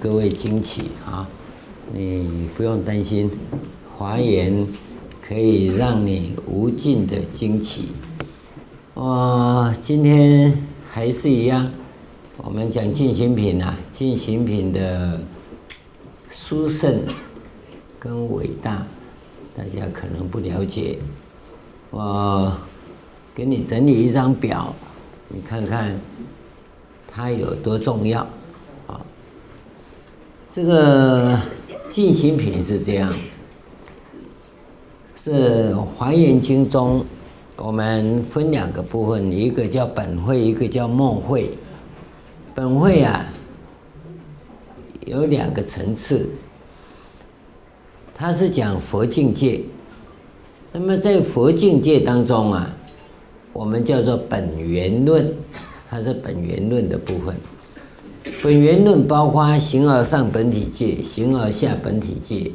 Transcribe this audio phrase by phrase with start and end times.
[0.00, 1.28] 各位惊奇啊！
[1.92, 3.30] 你不用担心，
[3.98, 4.66] 华严
[5.20, 7.90] 可以让你无尽的惊奇。
[8.94, 11.70] 我今天还是一样，
[12.38, 15.20] 我们讲进行品啊，进行品的
[16.30, 17.02] 殊胜
[17.98, 18.86] 跟伟大，
[19.54, 20.98] 大家可能不了解。
[21.90, 22.56] 我
[23.34, 24.74] 给你整理一张表。
[25.28, 26.00] 你看看
[27.06, 28.26] 它有多重要！
[30.52, 31.38] 这个
[31.88, 33.14] 净行品是这样，
[35.14, 37.04] 是华严经中
[37.56, 41.50] 我们分两个部分，一个叫本会，一个叫梦会。
[42.52, 43.24] 本会啊
[45.06, 46.28] 有两个层次，
[48.12, 49.60] 它是讲佛境界。
[50.72, 52.76] 那么在佛境界当中啊。
[53.52, 55.28] 我们叫做本缘论，
[55.88, 57.34] 它是本缘论的部分。
[58.42, 62.50] 本源论包括形而上本体界、形而下本体界，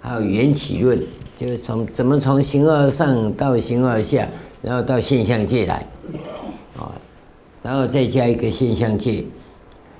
[0.00, 0.98] 还有缘起论，
[1.38, 4.28] 就是从怎么从形而上到形而下，
[4.62, 5.86] 然后到现象界来，
[6.76, 6.92] 啊，
[7.62, 9.24] 然后再加一个现象界。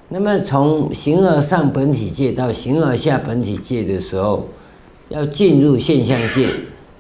[0.09, 4.49] 那么从形而上本体界到形而下本体界的时候，
[5.09, 6.49] 要进入现象界，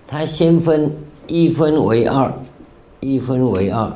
[0.07, 2.33] 它先分一分为二。
[3.03, 3.91] 一分为二，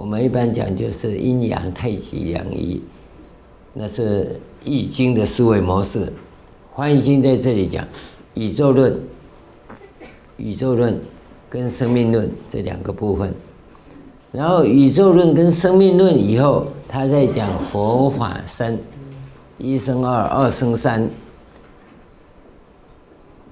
[0.00, 2.82] 我们一般讲就是阴阳太极两仪，
[3.74, 6.10] 那是易经的思维模式。
[6.72, 7.86] 华严经在这里讲
[8.32, 8.98] 宇宙论、
[10.38, 10.98] 宇宙论
[11.50, 13.34] 跟生命论这两个部分，
[14.32, 18.78] 然后宇宙论跟生命论以后，他在讲佛法生，
[19.58, 21.10] 一生二，二生三，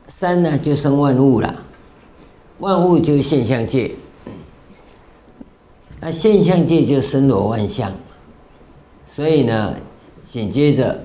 [0.06, 1.62] 三呢就生万物了。
[2.60, 3.90] 万物就是现象界，
[6.00, 7.92] 那现象界就森罗万象，
[9.12, 9.74] 所以呢，
[10.24, 10.94] 紧接着《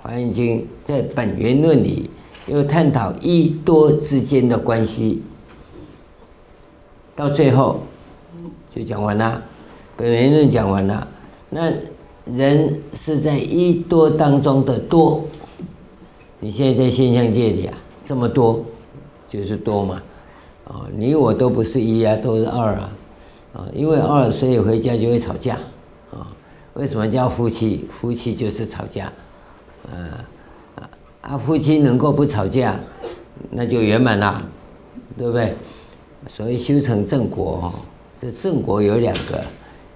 [0.00, 2.08] 华严经》在本缘论里
[2.46, 5.22] 又探讨一多之间的关系，
[7.14, 7.80] 到最后
[8.74, 9.42] 就讲完了，
[9.96, 11.06] 本缘论讲完了，
[11.50, 11.70] 那
[12.24, 15.22] 人是在一多当中的多，
[16.40, 18.64] 你现在在现象界里啊，这么多
[19.28, 20.02] 就是多嘛。
[20.64, 22.90] 啊，你我都不是一啊，都是二啊，
[23.54, 25.54] 啊，因为二，所以回家就会吵架，
[26.10, 26.26] 啊，
[26.74, 27.86] 为什么叫夫妻？
[27.88, 29.12] 夫妻就是吵架，
[29.88, 30.26] 啊
[31.20, 32.78] 啊，夫妻能够不吵架，
[33.50, 34.42] 那就圆满了，
[35.16, 35.56] 对不对？
[36.26, 37.74] 所以修成正果哈，
[38.18, 39.40] 这正果有两个，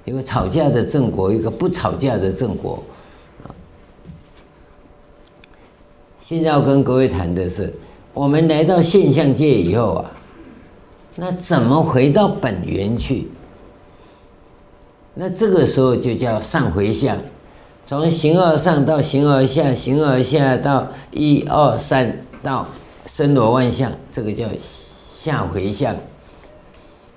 [0.05, 2.81] 一个吵架的正果，一个不吵架的正果。
[3.43, 3.51] 啊，
[6.21, 7.75] 现在要跟各位谈的是，
[8.15, 10.13] 我们来到现象界以后啊。
[11.17, 13.27] 那怎么回到本源去？
[15.21, 17.19] 那这个时候就叫上回向，
[17.85, 22.65] 从形而上到形而下，形而下到一二三到
[23.05, 24.47] 森罗万象，这个叫
[25.11, 25.97] 下回向。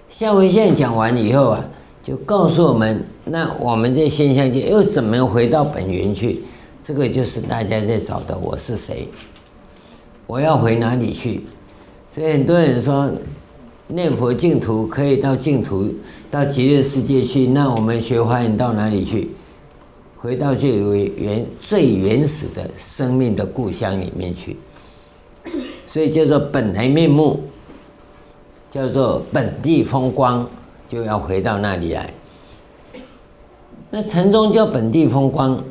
[0.10, 1.64] 下回向讲完以后啊，
[2.02, 6.42] 就告诉我们，那我们这现象界又怎么回到本源去？
[6.82, 9.08] 这个就是大家在找的我是谁？
[10.26, 11.46] 我要回哪里去？
[12.16, 13.12] 所以很多人说。
[13.92, 15.94] 念佛净土可以到净土，
[16.30, 17.46] 到极乐世界去。
[17.48, 19.32] 那我们学华严到哪里去？
[20.18, 24.56] 回到最原、最原始的生命的故乡里面去。
[25.88, 27.42] 所以叫做本来面目，
[28.70, 30.48] 叫做本地风光，
[30.88, 32.14] 就要回到那里来。
[33.90, 35.62] 那禅宗叫本地风光，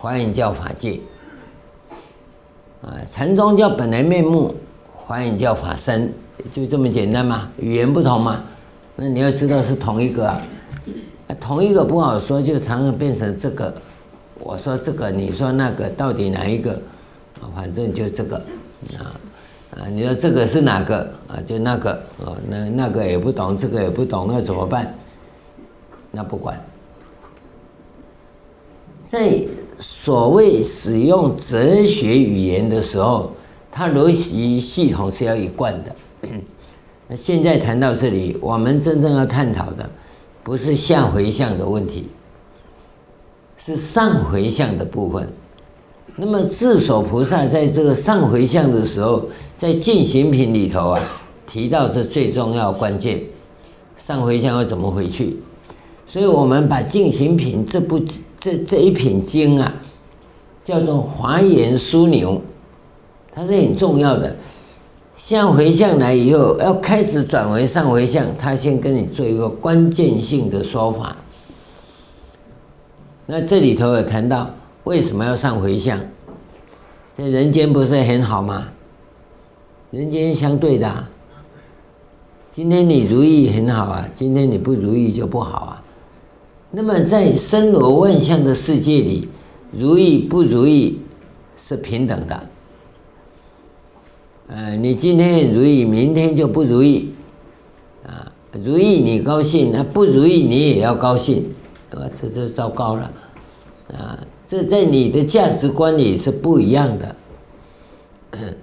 [0.00, 1.00] 华严叫法界。
[2.82, 4.54] 啊，禅宗叫本来面目，
[4.92, 6.12] 华严叫法身。
[6.52, 8.42] 就这么简单嘛，语言不同嘛，
[8.96, 10.40] 那你要知道是同一个啊，
[11.40, 13.74] 同一个不好说，就常常变成这个，
[14.38, 16.72] 我说这个，你说那个，到底哪一个？
[17.40, 18.36] 啊，反正就这个，
[18.98, 19.14] 啊
[19.70, 21.08] 啊，你说这个是哪个？
[21.28, 21.92] 啊，就那个，
[22.24, 24.94] 啊，那那个也不懂，这个也不懂，那怎么办？
[26.10, 26.60] 那不管，
[29.02, 29.40] 在
[29.80, 33.32] 所谓使用哲学语言的时候，
[33.70, 35.94] 它逻辑系统是要一贯的。
[37.16, 39.88] 现在谈到这里，我们真正要探讨的，
[40.42, 42.08] 不是下回向的问题，
[43.56, 45.28] 是上回向的部分。
[46.16, 49.24] 那么智首菩萨在这个上回向的时候，
[49.56, 51.00] 在净行品里头啊，
[51.46, 53.20] 提到这最重要关键，
[53.96, 55.36] 上回向要怎么回去？
[56.06, 58.00] 所以我们把净行品这部
[58.38, 59.74] 这这一品经啊，
[60.62, 62.40] 叫做华严枢纽，
[63.32, 64.36] 它是很重要的。
[65.16, 71.16] 向回向来以后，要开始转为上回向，他先跟你做一个关键性的说法。
[73.26, 74.50] 那这里头有谈到
[74.84, 76.00] 为什么要上回向？
[77.14, 78.68] 在人间不是很好吗？
[79.92, 81.04] 人间相对的，
[82.50, 85.82] 今天你如意很好啊，今天你不如意就不好啊。
[86.72, 89.28] 那么在森罗万象的世界里，
[89.70, 91.00] 如意不如意
[91.56, 92.48] 是平等的。
[94.46, 97.14] 呃，你今天如意，明天就不如意，
[98.06, 101.50] 啊，如意你高兴，那不如意你也要高兴，
[101.90, 102.10] 对吧？
[102.14, 103.10] 这就糟糕了，
[103.94, 107.16] 啊，这在你的价值观里是不一样的。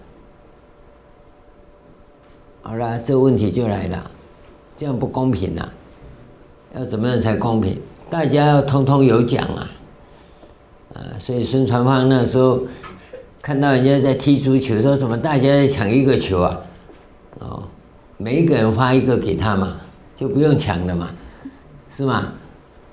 [2.62, 4.12] 好了，这问题就来了，
[4.78, 5.68] 这样不公平呐，
[6.76, 7.76] 要怎么样才公平？
[8.08, 9.72] 大家要通通有奖啊，
[10.94, 12.60] 啊，所以孙传芳那时候。
[13.42, 16.62] 看到人家在踢足球，说怎么大家在抢一个球啊？
[17.40, 17.64] 哦，
[18.18, 19.78] 每一个人发一个给他嘛，
[20.16, 21.10] 就不用抢了嘛，
[21.90, 22.34] 是吗？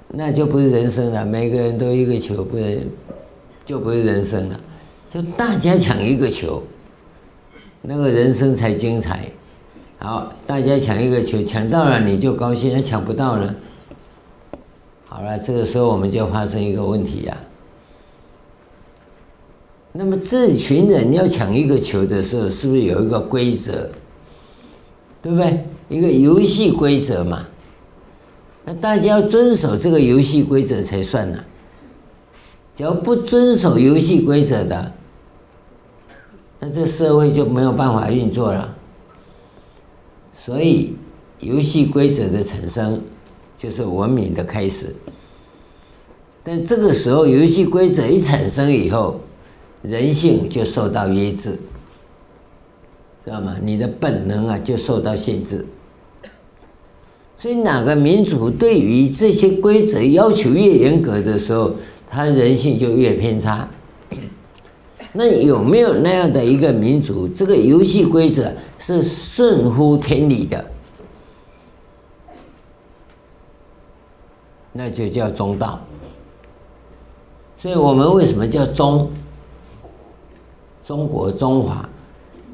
[0.08, 1.26] 那就不是人生了。
[1.26, 2.86] 每个人都一个球，不能
[3.66, 4.58] 就不是人生了。
[5.10, 6.62] 就大家抢一个球，
[7.82, 9.30] 那个人生才精彩。
[9.98, 13.54] 好，大家抢一个球，抢到了你就高兴，那抢不到呢？
[15.06, 17.36] 好了，这个时候我们就发生一个问题呀。
[19.98, 23.90] 那么这群人要抢一个球的时候，是不是有一个规则？
[25.20, 25.64] 对不对？
[25.88, 27.44] 一个游戏规则嘛。
[28.64, 31.44] 那大家要遵守这个游戏规则才算呢。
[32.76, 34.92] 只要不遵守游戏规则的，
[36.60, 38.76] 那这社会就没有办法运作了。
[40.40, 40.94] 所以，
[41.40, 43.02] 游戏规则的产生
[43.58, 44.94] 就是文明的开始。
[46.44, 49.18] 但这个时候，游戏规则一产生以后，
[49.82, 51.58] 人性就受到约制，
[53.24, 53.56] 知道吗？
[53.62, 55.64] 你的本能啊就受到限制。
[57.38, 61.72] 所以哪个民族对于这些规则要求越严格的时候，
[62.10, 63.68] 他人性就越偏差。
[65.14, 70.64] 那有没有那样的一个民族，这个游戏规则是顺乎天理的？
[74.72, 75.80] 那就叫中道。
[77.56, 79.08] 所以我们为什么叫中？
[80.88, 81.86] 中国中华，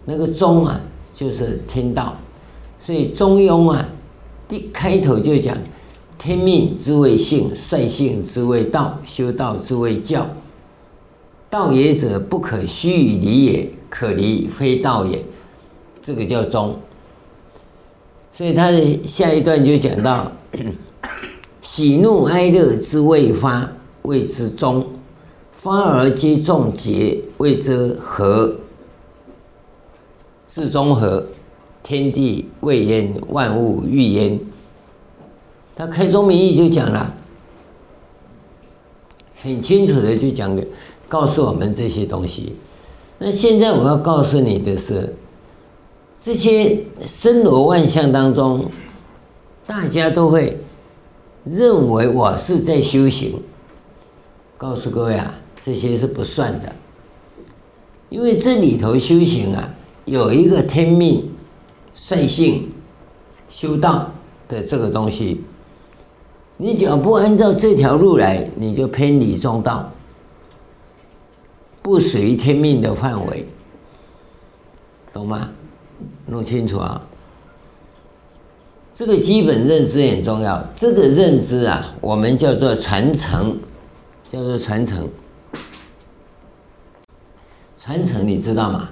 [0.05, 0.81] 那个中啊，
[1.15, 2.17] 就是天道，
[2.81, 3.89] 所以中庸啊，
[4.51, 5.57] 一开头就讲，
[6.19, 10.27] 天命之谓性，率性之谓道，修道之谓教。
[11.49, 15.25] 道也者，不可虚与离也，可离非道也。
[16.03, 16.75] 这个叫中。
[18.33, 20.33] 所以他的下一段就讲到，
[21.63, 23.71] 喜怒哀乐之谓发，
[24.03, 24.85] 谓之中。
[25.65, 28.55] 方而皆众结，谓之和。
[30.47, 31.27] 是中和，
[31.83, 34.39] 天地未焉，万物欲焉。
[35.75, 37.15] 他开宗明义就讲了，
[39.41, 40.63] 很清楚的就讲了，
[41.09, 42.57] 告诉我们这些东西。
[43.17, 45.17] 那现在我要告诉你的是，
[46.21, 48.67] 这些森罗万象当中，
[49.67, 50.59] 大家都会
[51.43, 53.43] 认为我是在修行。
[54.59, 55.41] 告诉各位啊。
[55.65, 56.71] 这些是不算的，
[58.11, 61.27] 因为这里头修行啊，有一个天命、
[61.95, 62.71] 率性、
[63.49, 64.13] 修道
[64.47, 65.41] 的这个东西。
[66.59, 69.91] 你只要不按照这条路来，你就偏离中道，
[71.81, 73.49] 不属于天命的范围，
[75.15, 75.49] 懂吗？
[76.27, 77.01] 弄清楚啊！
[78.93, 80.63] 这个基本认知很重要。
[80.77, 83.59] 这个认知啊，我们叫做传承，
[84.29, 85.09] 叫做传承。
[87.85, 88.89] 传承你知道吗？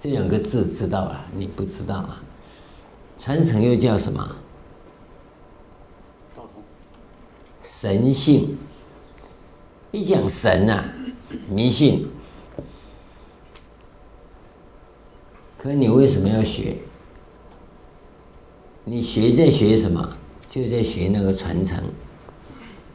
[0.00, 1.24] 这两个字知道啊？
[1.36, 2.20] 你不知道啊？
[3.16, 4.28] 传承又叫什么？
[7.62, 8.58] 神性。
[9.92, 10.84] 一讲神啊，
[11.48, 12.08] 迷信。
[15.56, 16.76] 可你为什么要学？
[18.82, 20.16] 你学在学什么？
[20.48, 21.80] 就在学那个传承。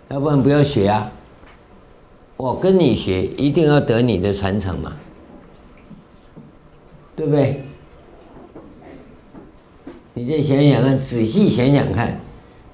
[0.10, 1.10] 要不然不要学啊。
[2.38, 4.94] 我跟你学，一定要得你的传承嘛，
[7.15, 7.63] 对不对？
[10.13, 12.20] 你再想想看，仔细想想看，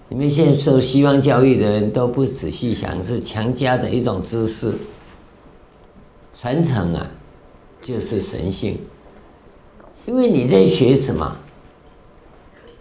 [0.09, 4.73] 你们现在受西方教育的人都不仔细想，是强加的一种知识。
[6.35, 7.11] 传承啊，
[7.81, 8.79] 就是神性，
[10.07, 11.37] 因为你在学什么？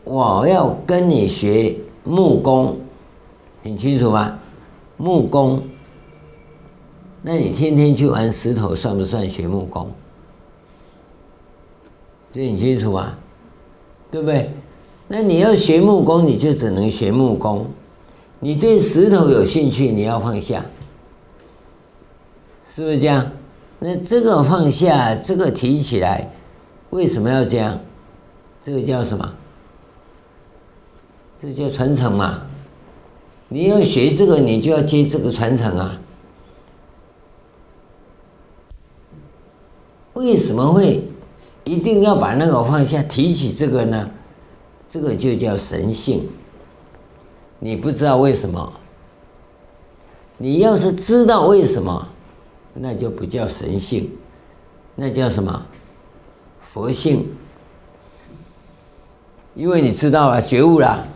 [0.04, 2.78] 我要跟你学木工，
[3.62, 4.38] 很清楚吧？
[4.96, 5.62] 木工。
[7.22, 9.90] 那你天天去玩石头，算不算学木工？
[12.32, 13.18] 这很清楚啊，
[14.10, 14.50] 对不对？
[15.08, 17.66] 那你要学木工，你就只能学木工。
[18.38, 20.64] 你对石头有兴趣，你要放下，
[22.72, 23.30] 是不是这样？
[23.80, 26.30] 那这个放下，这个提起来，
[26.90, 27.78] 为什么要这样？
[28.62, 29.34] 这个叫什么？
[31.38, 32.42] 这叫传承嘛。
[33.48, 36.00] 你要学这个，你就要接这个传承啊。
[40.20, 41.08] 为什么会
[41.64, 44.10] 一定要把那个放下，提起这个呢？
[44.86, 46.28] 这个就叫神性。
[47.58, 48.70] 你不知道为什么，
[50.36, 52.06] 你要是知道为什么，
[52.74, 54.14] 那就不叫神性，
[54.94, 55.66] 那叫什么？
[56.60, 57.26] 佛性。
[59.54, 61.08] 因为你知道了，觉悟了。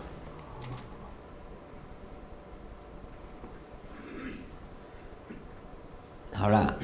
[6.32, 6.74] 好了，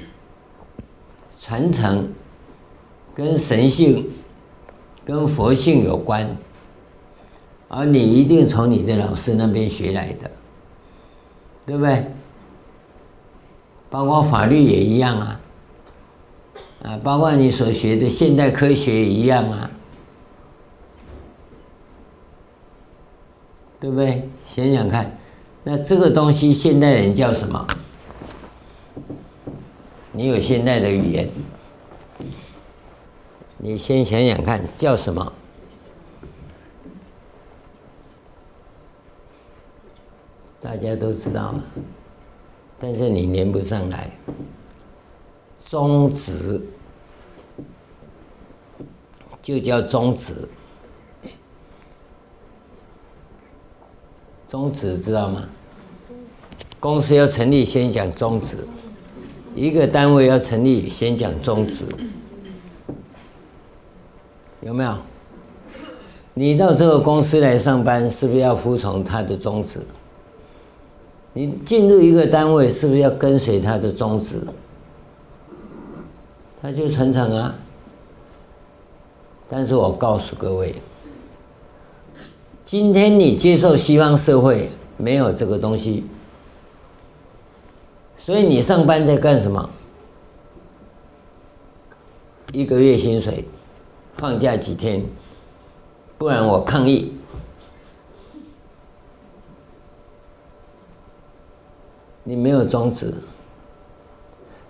[1.40, 2.12] 传承
[3.14, 4.08] 跟神性、
[5.04, 6.36] 跟佛性有关。
[7.68, 10.30] 而你一定从你的老师那边学来的，
[11.64, 12.04] 对不对？
[13.88, 15.40] 包括法律也一样啊，
[16.82, 19.70] 啊，包括你所学的现代科学也一样啊，
[23.80, 24.28] 对不对？
[24.46, 25.16] 想想看，
[25.62, 27.66] 那这个东西现代人叫什么？
[30.12, 31.30] 你有现代的语言，
[33.58, 35.32] 你先想想看叫什么？
[40.60, 41.54] 大家都知道，
[42.78, 44.10] 但是你连不上来。
[45.64, 46.60] 宗旨
[49.40, 50.48] 就叫宗旨，
[54.48, 55.48] 宗旨知道吗？
[56.80, 58.56] 公司要成立，先讲宗旨；
[59.60, 61.84] 一个单位要成立，先讲宗旨，
[64.62, 64.96] 有没有？
[66.32, 69.80] 你到这个公司来上班，是不是要服从他的宗旨？
[71.34, 74.40] 你进入一个单位，是不是要跟随他的宗旨？
[76.62, 77.54] 他就成长啊。
[79.46, 80.74] 但是我告诉各位，
[82.64, 86.06] 今天你接受西方社会没有这个东西，
[88.30, 89.68] 所以你上班在干什么？
[92.52, 93.44] 一个月薪水，
[94.18, 95.04] 放假几天，
[96.16, 97.12] 不然我抗议。
[102.22, 103.12] 你没有宗旨，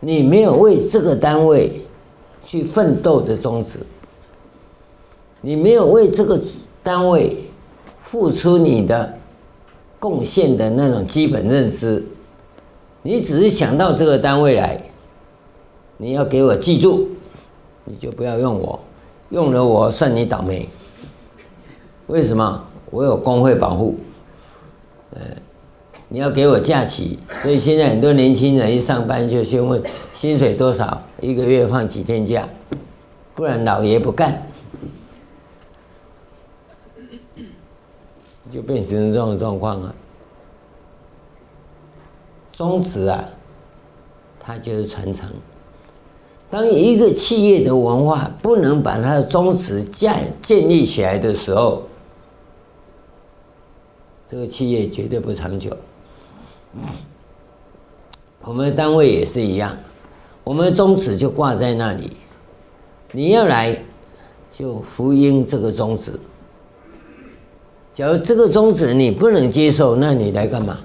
[0.00, 1.82] 你没有为这个单位
[2.42, 3.80] 去奋斗的宗旨，
[5.42, 6.40] 你没有为这个
[6.82, 7.44] 单位
[8.00, 9.18] 付出你的
[9.98, 12.02] 贡献的那种基本认知，
[13.02, 14.80] 你只是想到这个单位来，
[15.96, 17.08] 你要给我记住，
[17.84, 18.78] 你就不要用我，
[19.30, 20.68] 用了我算你倒霉。
[22.08, 22.64] 为什么？
[22.90, 23.94] 我有工会保护，
[26.08, 29.80] 你要给我假期，所以现在很多年轻人一上班就先问
[30.12, 32.48] 薪水多少，一个月放几天假，
[33.36, 34.42] 不然老爷不干，
[38.50, 39.94] 就变成这种状况啊。
[42.60, 43.24] 宗旨啊，
[44.38, 45.26] 它就是传承。
[46.50, 51.84] 当一个企业的文化不能把它的宗旨建建立起来的时候，
[54.28, 55.74] 这个企业绝对不长久。
[58.42, 59.74] 我们单位也是一样，
[60.44, 62.10] 我们的宗旨就挂在那里。
[63.12, 63.74] 你要来，
[64.52, 66.12] 就福音这个宗旨。
[67.94, 70.78] 假如这个宗旨你不能接受，那你来干嘛？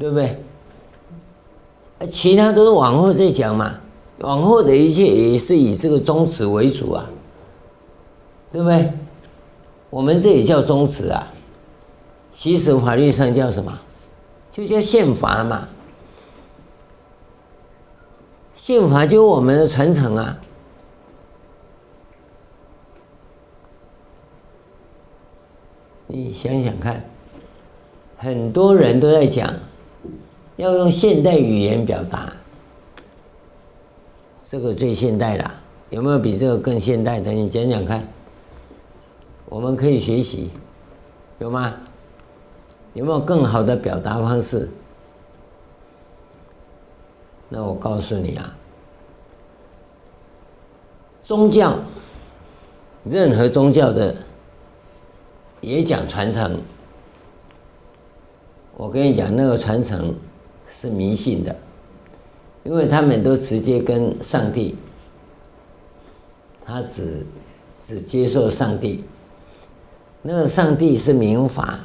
[0.00, 0.42] 对不对？
[2.08, 3.78] 其他都是往后再讲嘛。
[4.20, 7.06] 往后的一切也是以这个宗旨为主啊，
[8.50, 8.92] 对不对？
[9.90, 11.30] 我们这也叫宗旨啊。
[12.32, 13.78] 其实法律上叫什么？
[14.50, 15.68] 就叫宪法嘛。
[18.54, 20.38] 宪法就是我们的传承啊。
[26.06, 27.04] 你想想看，
[28.16, 29.50] 很多人都在讲
[30.60, 32.30] 要用现代语言表达，
[34.44, 35.54] 这个最现代了。
[35.88, 37.32] 有没有比这个更现代的？
[37.32, 38.06] 你讲讲看，
[39.46, 40.50] 我们可以学习，
[41.38, 41.74] 有吗？
[42.92, 44.68] 有没有更好的表达方式？
[47.48, 48.54] 那我告诉你啊，
[51.22, 51.78] 宗教，
[53.04, 54.14] 任何宗教的
[55.62, 56.60] 也讲传承。
[58.76, 60.14] 我跟你讲，那个传承
[60.70, 61.54] 是迷信的，
[62.62, 64.76] 因为他们都直接跟上帝
[66.64, 67.26] 他只
[67.84, 69.04] 只接受上帝。
[70.22, 71.80] 那个上帝是民法，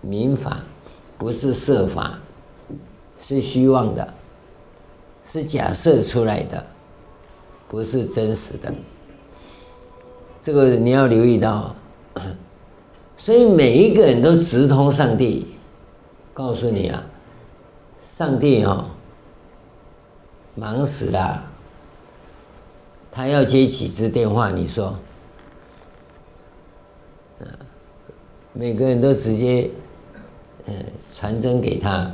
[0.00, 0.64] 民法
[1.18, 2.18] 不是设法，
[3.20, 4.14] 是虚妄的，
[5.26, 6.66] 是假设出来的，
[7.68, 8.72] 不是真实的。
[10.42, 11.74] 这个你要留意到。
[13.16, 15.46] 所以每一个人都直通上帝，
[16.32, 17.04] 告诉你啊，
[18.16, 18.84] 上帝哦，
[20.54, 21.42] 忙死了，
[23.10, 24.52] 他要接几只电话？
[24.52, 24.96] 你说，
[28.52, 29.68] 每个人都直接
[30.66, 30.76] 嗯
[31.12, 32.08] 传真给他，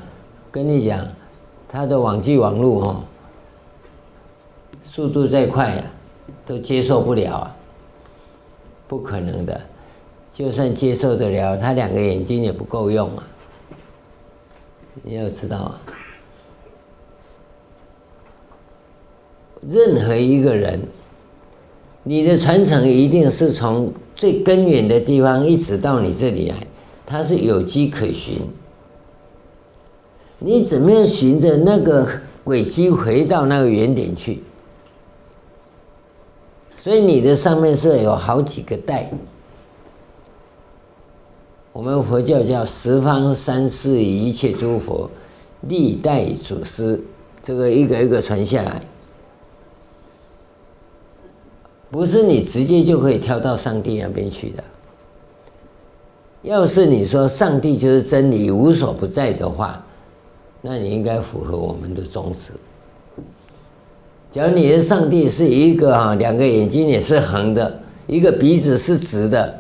[0.51, 1.07] 跟你讲，
[1.69, 3.05] 他的网际网络哦，
[4.83, 5.85] 速度再快啊，
[6.47, 7.57] 都接受不了啊，
[8.89, 9.61] 不可能的。
[10.33, 13.27] 就算接受得了，他两个眼睛也不够用啊！
[15.03, 15.81] 你要知道啊，
[19.69, 20.81] 任何一个人，
[22.03, 26.67] 你的传承一定是从最根源的地方一直到你这里来，
[27.07, 28.39] 它是有迹可循。
[30.39, 32.09] 你怎么样循着那个
[32.45, 34.43] 轨迹回到那个原点去？
[36.79, 39.11] 所以你的上面是有好几个代。
[41.73, 45.09] 我们佛教叫十方三世一切诸佛，
[45.63, 47.01] 历代祖师，
[47.43, 48.83] 这个一个一个传下来，
[51.89, 54.65] 不是你直接就可以跳到上帝那边去的。
[56.43, 59.85] 要是你说上帝就是真理无所不在的话，
[60.61, 62.51] 那你应该符合我们的宗旨。
[64.33, 69.60] 假如你的上帝是一个哈，两个眼睛也是横的，一个鼻子是直的。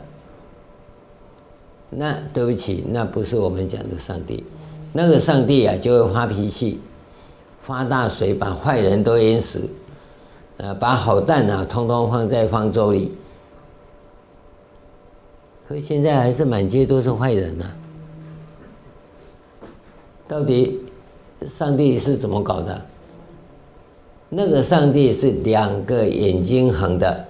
[1.90, 4.44] 那对不起，那不是我们讲的上帝，
[4.92, 6.80] 那个上帝啊就会发脾气，
[7.62, 9.68] 发大水把坏人都淹死，
[10.58, 13.12] 呃，把好蛋啊通通放在方舟里。
[15.68, 17.64] 可现在还是满街都是坏人呐，
[20.28, 20.80] 到底
[21.46, 22.80] 上帝是怎么搞的？
[24.28, 27.26] 那个上帝是两个眼睛横的，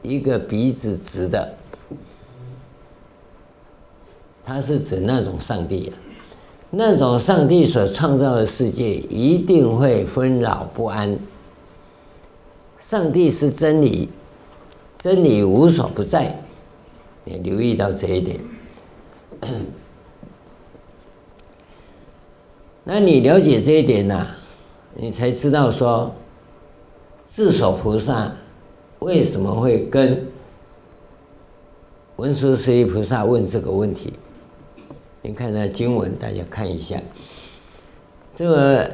[0.00, 1.54] 一个鼻子直的。
[4.44, 5.94] 他是指那种上帝啊，
[6.70, 11.18] 那种上帝所创造的世界一定会纷扰不安。
[12.78, 14.08] 上帝是真理，
[14.98, 16.42] 真理无所不在，
[17.24, 18.40] 你留意到这一点。
[22.84, 24.26] 那你了解这一点呢，
[24.96, 26.12] 你才知道说，
[27.28, 28.32] 智首菩萨
[28.98, 30.26] 为什么会跟
[32.16, 34.12] 文殊师利菩萨问这个问题。
[35.24, 37.00] 你看那经文，大家看一下。
[38.34, 38.92] 这个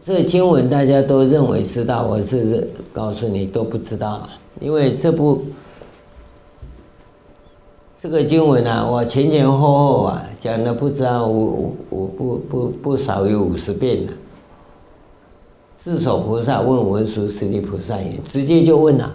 [0.00, 4.26] 这个经文大家都认为知道，我是告诉你都不知道，
[4.60, 5.42] 因为这部
[7.98, 14.12] 这个经文啊，我前前后后啊讲了不知道五五不不不少于五十遍了。
[15.78, 19.14] 智首菩萨问文殊师利菩萨也直接就问了：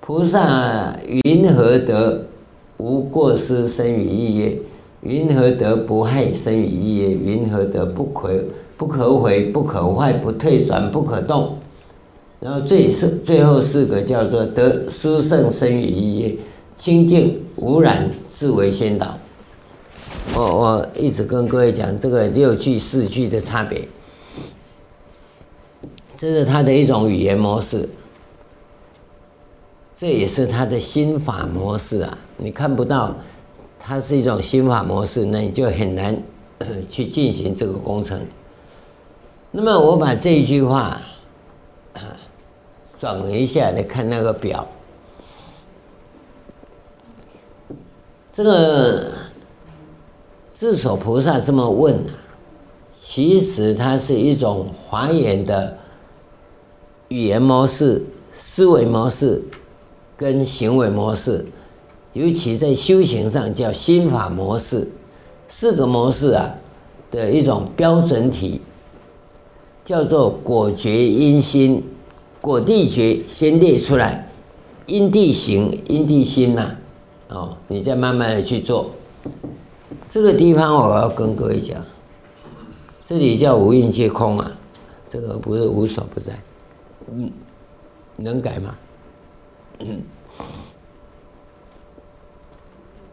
[0.00, 2.26] 菩萨云何得
[2.76, 4.58] 无过失生于意业？
[5.02, 7.10] 云何得不害生于意业？
[7.10, 8.44] 云何得不可
[8.76, 11.56] 不可毁、不可坏、不退转、不可动？
[12.40, 16.36] 然后最是最后四个叫做得殊胜生于意业，
[16.76, 19.16] 清净无染，自为先导。
[20.34, 23.88] 我我一直跟各位讲这个六句四句的差别，
[26.16, 27.88] 这是他的一种语言模式，
[29.96, 32.18] 这也是他的心法模式啊！
[32.36, 33.14] 你看不到。
[33.88, 36.14] 它是一种心法模式，那你就很难
[36.90, 38.20] 去进行这个工程。
[39.50, 41.00] 那么我把这一句话
[43.00, 44.68] 转了一下来看那个表，
[48.30, 49.10] 这个
[50.52, 52.12] 智首菩萨这么问啊，
[53.00, 55.78] 其实它是一种华严的
[57.08, 59.42] 语言模式、思维模式
[60.14, 61.42] 跟行为模式。
[62.18, 64.88] 尤其在修行上叫心法模式，
[65.46, 66.52] 四个模式啊
[67.12, 68.60] 的一种标准体，
[69.84, 71.80] 叫做果觉因心，
[72.40, 74.28] 果地觉先列出来，
[74.86, 76.76] 因地行，因地心呐，
[77.28, 78.90] 哦，你再慢慢的去做。
[80.08, 81.80] 这个地方我要跟各位讲，
[83.04, 84.50] 这里叫五蕴皆空啊，
[85.08, 86.32] 这个不是无所不在，
[87.12, 87.30] 嗯，
[88.16, 88.74] 能改吗？
[89.78, 90.02] 嗯。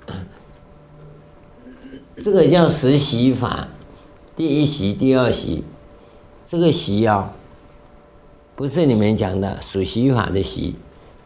[2.24, 3.68] 这个叫十习法，
[4.36, 5.63] 第一习、第二习，
[6.44, 7.34] 这个习啊，
[8.56, 10.76] 不是你们讲的属习法的习，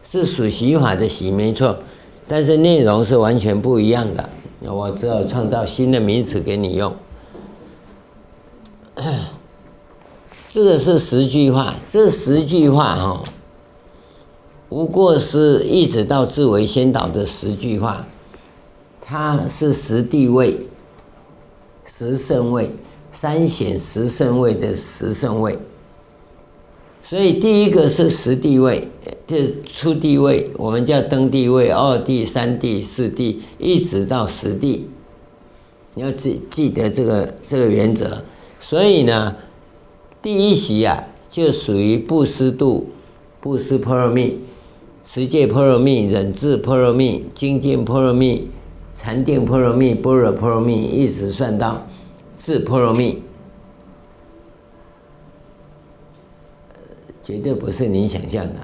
[0.02, 1.78] 是属习法的习没错，
[2.26, 4.28] 但是内容是完全不一样的。
[4.62, 6.94] 我只好创造新的名词给你用。
[10.50, 13.22] 这个是十句话，这十句话哈，
[14.68, 18.04] 不过是一直到至为先导的十句话，
[19.10, 20.56] 它是十地位、
[21.84, 22.70] 十圣位、
[23.10, 25.58] 三显十圣位的十圣位。
[27.02, 28.86] 所以第一个是十地位，
[29.26, 34.88] 就是初地位，我们叫登地位，二地、三地、四地，一直到十地，
[35.94, 38.22] 你要记记得这个这个原则。
[38.60, 39.34] 所以呢。
[40.22, 42.90] 第一习啊，就属于布施度、
[43.40, 44.38] 布施波罗蜜、
[45.02, 48.50] 持戒波罗蜜、忍智波罗蜜、精进波罗蜜、
[49.02, 51.80] 禅定波罗蜜、般若波罗蜜，一直算到
[52.38, 53.22] 智波罗蜜，
[57.24, 58.60] 绝对不是你想象的。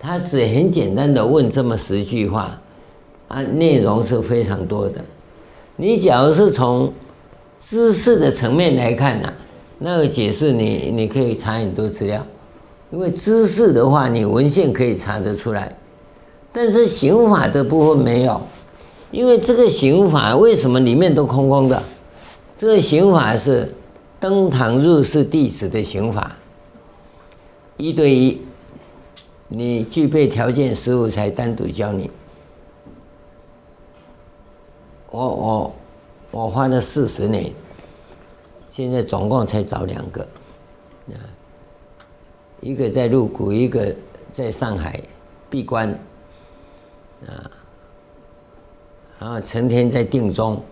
[0.00, 2.60] 他只很简单的问这么十句话，
[3.28, 5.00] 啊，内容是非常多的。
[5.76, 6.92] 你假如是从
[7.60, 9.32] 知识的层面来看呢、
[9.78, 12.26] 那个解释你你可以查很多资料，
[12.90, 15.72] 因为知识的话，你文献可以查得出来，
[16.52, 18.42] 但是刑法的部分没有，
[19.16, 21.82] 因为这个刑法为什么里面都空空的？
[22.54, 23.74] 这个刑法是
[24.20, 26.36] 登堂入室弟子的刑法，
[27.78, 28.42] 一对一，
[29.48, 32.10] 你具备条件，师父才单独教你。
[35.10, 35.74] 我我
[36.30, 37.50] 我花了四十年。
[38.68, 40.20] 现在总共才找两个，
[41.08, 41.16] 啊，
[42.60, 43.96] 一个在入股，一个
[44.30, 45.00] 在上海
[45.48, 45.88] 闭关，
[47.26, 47.50] 啊，
[49.18, 50.62] 然后成天在定中，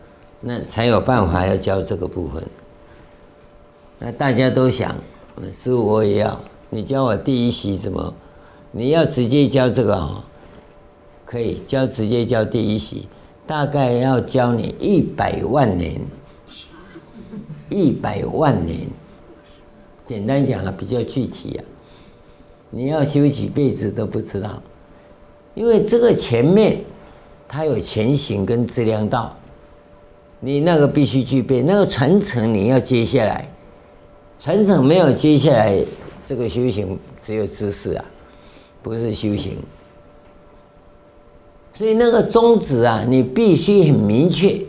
[0.40, 2.42] 那才有办法要教这个部分。
[3.98, 4.94] 那大家都想，
[5.52, 8.14] 师父我也要，你教我第一习怎么？
[8.70, 10.24] 你要直接教这个啊？
[11.24, 13.08] 可以教直接教第一习，
[13.46, 16.00] 大概要教你一百万年。
[17.70, 18.86] 一百万年，
[20.06, 21.64] 简单讲啊，比较具体啊，
[22.70, 24.62] 你要修几辈子都不知道，
[25.54, 26.84] 因为这个前面
[27.54, 29.36] 它有前行跟质量道，
[30.40, 33.48] 你那个必须具备，那个传承你要接下来，
[34.40, 35.80] 传承没有接下来，
[36.24, 38.04] 这个修行只有知识啊，
[38.82, 39.56] 不是修行，
[41.74, 44.60] 所以那个宗旨啊，你必须很明确，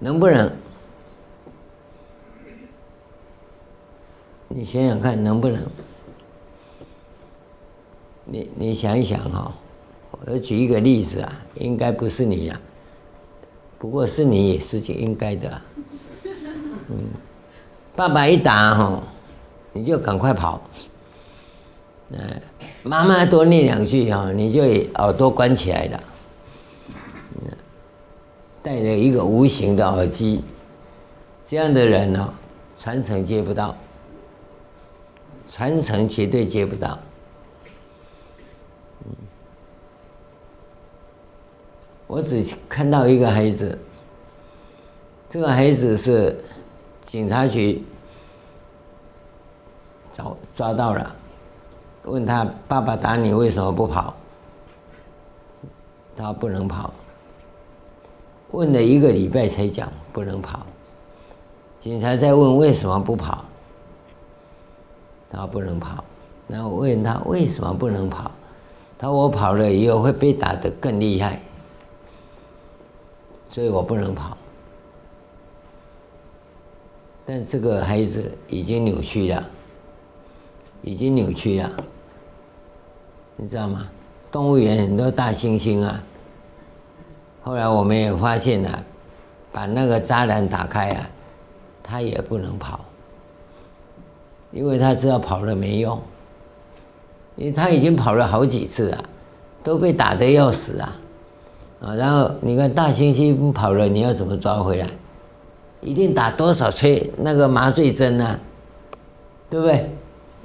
[0.00, 0.50] 能不能？
[4.48, 5.64] 你想想看，能不能？
[8.24, 9.54] 你你想一想哈，
[10.24, 12.60] 我举一个例子啊，应该不是你呀，
[13.78, 15.62] 不过是你也是应该的啊。
[16.88, 16.96] 嗯，
[17.94, 19.02] 爸爸一打哈，
[19.72, 20.60] 你就赶快跑。
[22.10, 22.18] 嗯，
[22.82, 24.62] 妈妈多念两句哈，你就
[24.94, 26.00] 耳朵关起来了。
[27.34, 27.52] 嗯，
[28.62, 30.42] 戴着一个无形的耳机，
[31.44, 32.34] 这样的人呢，
[32.78, 33.76] 传承接不到。
[35.48, 36.98] 传承绝对接不到。
[42.06, 43.78] 我只看到一个孩子，
[45.28, 46.36] 这个孩子是
[47.04, 47.82] 警察局
[50.12, 51.14] 找抓到了，
[52.04, 54.14] 问他爸爸打你为什么不跑？
[56.16, 56.92] 他不能跑。
[58.52, 60.64] 问了一个礼拜才讲不能跑。
[61.80, 63.44] 警察在问为什么不跑？
[65.30, 66.02] 他不能跑，
[66.46, 68.30] 然后问他为什么不能跑？
[68.96, 71.42] 他说我跑了以后会被打得更厉害，
[73.48, 74.36] 所以我不能跑。
[77.24, 79.50] 但这个孩子已经扭曲了，
[80.82, 81.72] 已经扭曲了，
[83.36, 83.88] 你知道吗？
[84.30, 86.02] 动物园很多大猩猩啊，
[87.42, 88.84] 后来我们也发现了，
[89.50, 91.10] 把那个栅栏打开啊，
[91.82, 92.80] 他也不能跑。
[94.52, 96.00] 因为他知道跑了没用，
[97.34, 99.04] 因为他已经跑了好几次了，
[99.64, 100.96] 都被打得要死啊！
[101.80, 104.86] 啊，然后你看大猩猩跑了，你要怎么抓回来？
[105.82, 108.40] 一定打多少催那个麻醉针呢、啊？
[109.50, 109.90] 对不对？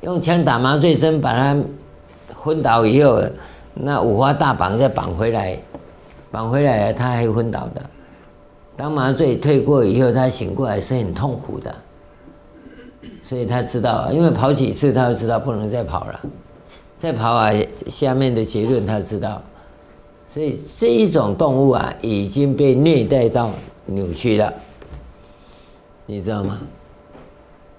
[0.02, 1.58] 用枪打麻醉针，把他
[2.36, 3.22] 昏倒以后，
[3.74, 5.58] 那五花大绑再绑回来，
[6.30, 7.82] 绑回来他还昏倒的。
[8.76, 11.74] 当麻醉退过以后，他醒过来是很痛苦的。
[13.24, 16.20] 所以他知道，因为跑几次，他就知道不能再跑了。
[16.98, 17.52] 再跑啊，
[17.88, 19.41] 下面的结论他知道。
[20.34, 23.52] 所以这一种动物啊，已经被虐待到
[23.86, 24.54] 扭曲了，
[26.06, 26.60] 你知道吗？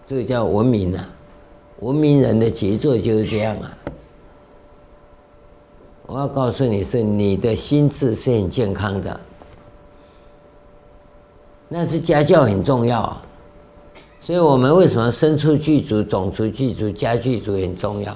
[0.07, 1.09] 这个叫文明啊，
[1.81, 3.79] 文明人的杰作就是这样啊！
[6.07, 9.19] 我要告诉你是，你的心智是很健康的，
[11.69, 13.17] 那是家教很重要。
[14.21, 18.15] 所以我们为什么生出具足、种出具足、家具足很重要？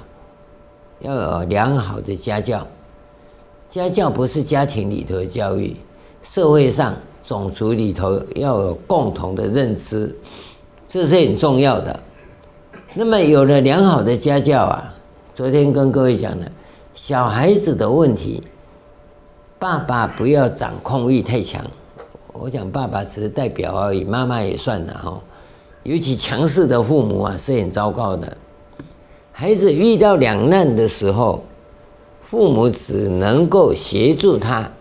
[1.00, 2.66] 要有良好的家教。
[3.76, 5.76] 家教不是家庭里头的教育，
[6.22, 10.16] 社会上种族里头要有共同的认知，
[10.88, 12.00] 这是很重要的。
[12.94, 14.94] 那么有了良好的家教啊，
[15.34, 16.50] 昨天跟各位讲的，
[16.94, 18.42] 小孩子的问题，
[19.58, 21.62] 爸爸不要掌控欲太强。
[22.32, 25.20] 我讲爸爸只是代表而已，妈妈也算了哈。
[25.82, 28.38] 尤其强势的父母啊，是很糟糕的。
[29.32, 31.44] 孩子遇到两难的时候，
[32.28, 34.72] 父母只能够协助他，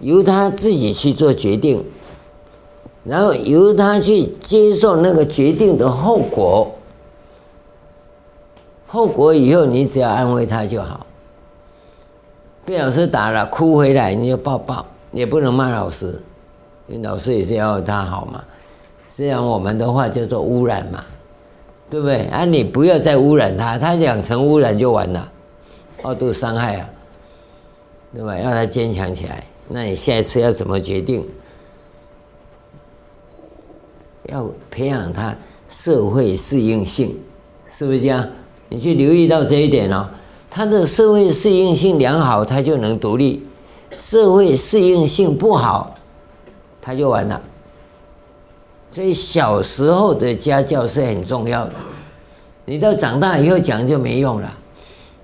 [0.00, 1.82] 由他自己去做决定，
[3.04, 6.72] 然后由他去接受那个决定的后果。
[8.86, 11.06] 后果以后，你只要安慰他就好。
[12.66, 16.20] 被老师打了，哭回来你就抱抱，也不能骂老师，
[16.86, 18.44] 因为老师也是要他好嘛。
[19.14, 21.02] 这样我们的话叫做污染嘛，
[21.88, 22.26] 对不对？
[22.26, 25.32] 啊，你不要再污染他，他两层污染就完了，
[26.02, 26.90] 二度伤害啊，
[28.14, 28.38] 对吧？
[28.38, 31.26] 要他坚强起来，那你下一次要怎么决定？
[34.24, 35.36] 要培养他
[35.68, 37.16] 社会适应性，
[37.72, 38.28] 是不是这样？
[38.68, 40.08] 你去留意到这一点哦，
[40.50, 43.40] 他的社会适应性良好，他就能独立；
[43.98, 45.94] 社会适应性不好，
[46.82, 47.40] 他就完了。
[48.90, 51.72] 所以小时候的家教是很重要的，
[52.64, 54.52] 你到长大以后讲就没用了。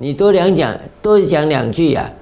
[0.03, 2.13] 你多两讲，多讲两句呀，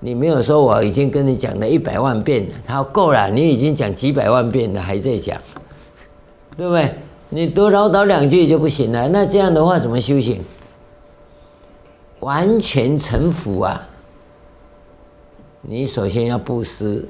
[0.00, 5.40] 你没有说我已经跟你讲了一百万遍了，他说够了，你已经讲几百万遍了，还在讲，
[6.56, 6.92] 对不对？
[7.28, 9.08] 你多唠叨两句就不行了。
[9.08, 10.42] 那这样的话怎么修行？
[12.18, 13.88] 完全臣服啊！
[15.60, 17.08] 你首先要不思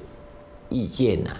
[0.68, 1.30] 意见呐。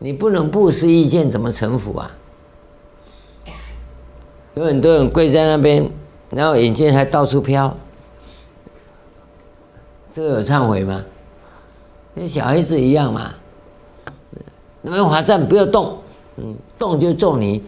[0.00, 2.10] 你不能不思意见，怎么臣服啊？
[4.54, 5.88] 有很多人跪在那边，
[6.30, 7.76] 然后眼睛还到处飘，
[10.12, 11.04] 这个有忏悔吗？
[12.14, 13.34] 跟小孩子一样嘛。
[14.82, 15.98] 那边罚站不要动，
[16.36, 17.62] 嗯，动就揍你。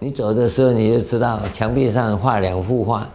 [0.00, 3.08] 你走的时候你就知道，墙壁上画两幅画。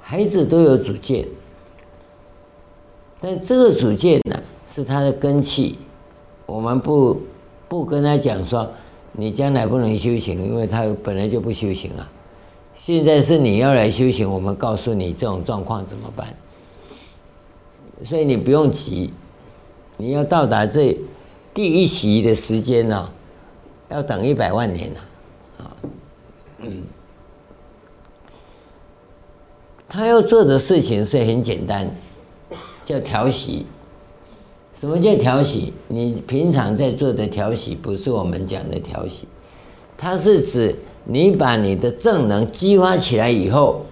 [0.00, 1.26] 孩子都有主见。
[3.20, 5.78] 但这个主见呢，是他的根器，
[6.44, 7.20] 我们不
[7.68, 8.70] 不跟他讲说，
[9.16, 12.08] 你将来不能修行，因为他本来就不修行啊。
[12.74, 16.28] 现在是你要来修行，我们告诉你这种状况怎么办。
[18.04, 19.12] 所以你不用急，
[19.96, 20.96] 你要到达这
[21.54, 23.10] 第一席的时间呢，
[23.88, 25.00] 要等一百万年呢，
[25.58, 25.72] 啊，
[26.58, 26.82] 嗯，
[29.88, 31.90] 他要做的事情是很简单。
[32.84, 33.66] 叫调息，
[34.78, 35.72] 什么叫调息？
[35.88, 39.26] 你平常在做的调息，不是我们讲的调息，
[39.96, 43.86] 它是指你把你的正能激发起来以后，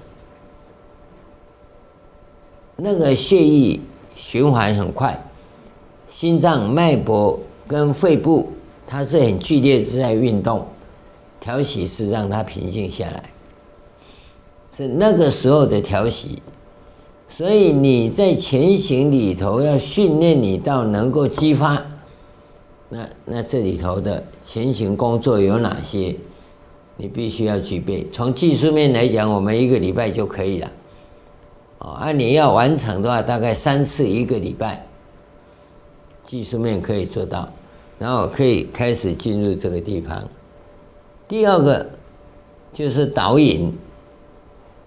[2.77, 3.81] 那个血液
[4.15, 5.19] 循环很快，
[6.07, 8.53] 心脏、脉搏跟肺部，
[8.87, 10.67] 它是很剧烈是在运动，
[11.41, 13.31] 调息是让它平静下来，
[14.71, 16.43] 是那个时候的调息。
[17.37, 21.85] 所以你在前行里头要训练你到能够激发，
[22.89, 26.15] 那那这里头的前行工作有哪些？
[26.97, 28.07] 你必须要具备。
[28.13, 30.71] 从技术面来讲，我们一个礼拜就可以了。
[31.81, 34.87] 哦，啊，你要完成的话，大概三次一个礼拜，
[36.25, 37.49] 技术面可以做到，
[37.99, 40.23] 然后可以开始进入这个地方。
[41.27, 41.85] 第二个
[42.73, 43.77] 就是导引，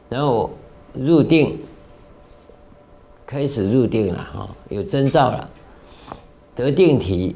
[0.08, 0.50] 然后
[0.94, 1.60] 入定。
[3.28, 5.50] 开始入定了哈，有征兆了，
[6.56, 7.36] 得定体，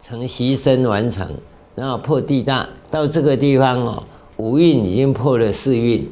[0.00, 1.28] 成息身完成，
[1.74, 4.04] 然后破地大，到这个地方哦，
[4.36, 6.08] 五蕴已经破了四蕴，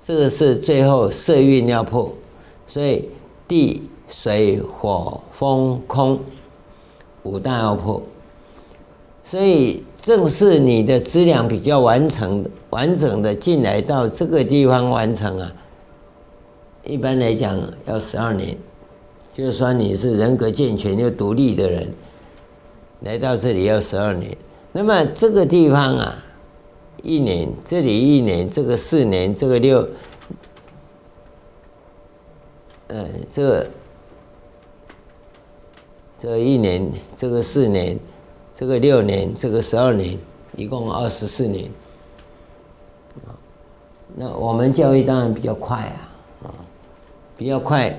[0.00, 2.10] 这个是最后色蕴要破，
[2.66, 3.06] 所以
[3.46, 6.18] 地水火风空
[7.22, 8.02] 五大要破，
[9.26, 15.52] 所以正是你的资粮比较完成完整的进来到这个地方完成啊。
[16.84, 18.56] 一般来讲要十二年，
[19.32, 21.92] 就算你是人格健全又独立的人，
[23.00, 24.36] 来到这里要十二年。
[24.72, 26.16] 那么这个地方啊，
[27.02, 29.88] 一年，这里一年，这个四年，这个六，
[32.88, 33.70] 嗯，这个
[36.20, 37.98] 这一年，这个四年，
[38.54, 40.18] 这个六年，这个十二年，
[40.56, 41.70] 一共二十四年。
[44.16, 46.07] 那我们教育当然比较快，啊，
[47.38, 47.96] 比较快。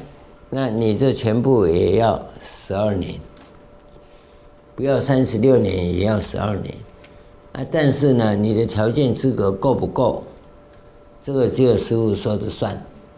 [0.49, 3.13] 那你这全部也要十二年，
[4.75, 6.75] 不要三十六年也要十二年。
[7.53, 10.23] 啊，但是呢，你的条件资格够不够？
[11.21, 12.73] 这个只有师父说的算，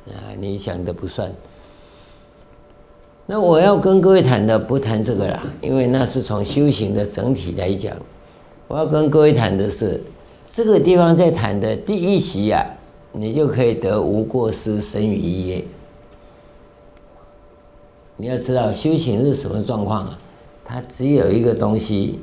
[0.08, 1.34] 啊，你想的不算。
[3.26, 7.96] 那我要跟各位谈的不谈这个了，因为那是从修行的整体来讲。
[8.68, 10.02] 我要跟各位谈的是，
[10.50, 12.66] 这个地方在谈的第一席呀、
[13.12, 15.66] 你就可以得无过失生于一业。
[18.22, 20.16] 你要知道修行是什么状况啊？
[20.64, 22.20] 它只有一个东西，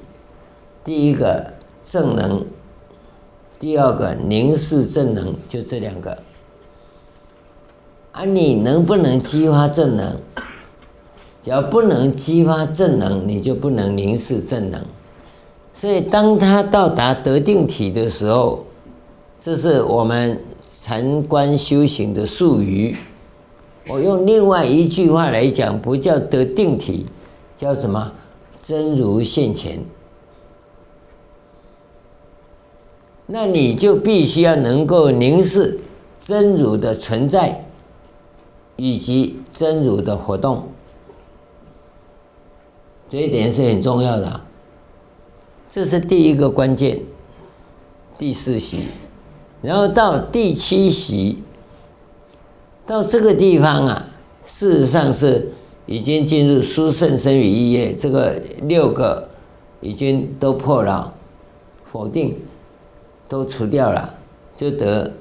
[0.84, 2.46] 第一个正能，
[3.58, 6.16] 第二个凝视正能，就这两个。
[8.12, 10.16] 啊，你能不能激发正能？
[11.42, 14.80] 只要不能激发正能，你就不能凝视正能。
[15.74, 18.64] 所以，当他到达得定体的时候，
[19.40, 20.40] 这是我们
[20.80, 22.96] 禅观修行的术语。
[23.88, 27.06] 我用另外一句话来讲，不叫得定体，
[27.56, 28.12] 叫什么？
[28.62, 29.82] 真如现前。
[33.24, 35.78] 那你就必须要能够凝视
[36.20, 37.64] 真如的存在，
[38.76, 40.68] 以及真如的活动。
[43.08, 44.40] 这一点是很重要的，
[45.70, 47.00] 这是第一个关键，
[48.18, 48.80] 第四席，
[49.62, 51.42] 然后到第七席，
[52.88, 54.08] 到这个地方啊，
[54.46, 55.52] 事实上是
[55.84, 59.28] 已经进入殊胜生与意业，这个六个
[59.82, 61.12] 已经都破了，
[61.84, 62.34] 否定
[63.28, 64.14] 都除掉了，
[64.56, 65.12] 就得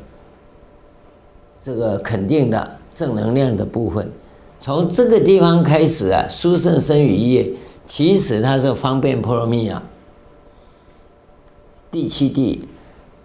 [1.62, 4.10] 这个肯定的正能量的部分。
[4.62, 7.52] 从这个地方开始啊，殊胜生与意业。
[7.86, 9.82] 其实它是方便波罗蜜啊。
[11.90, 12.68] 第七地，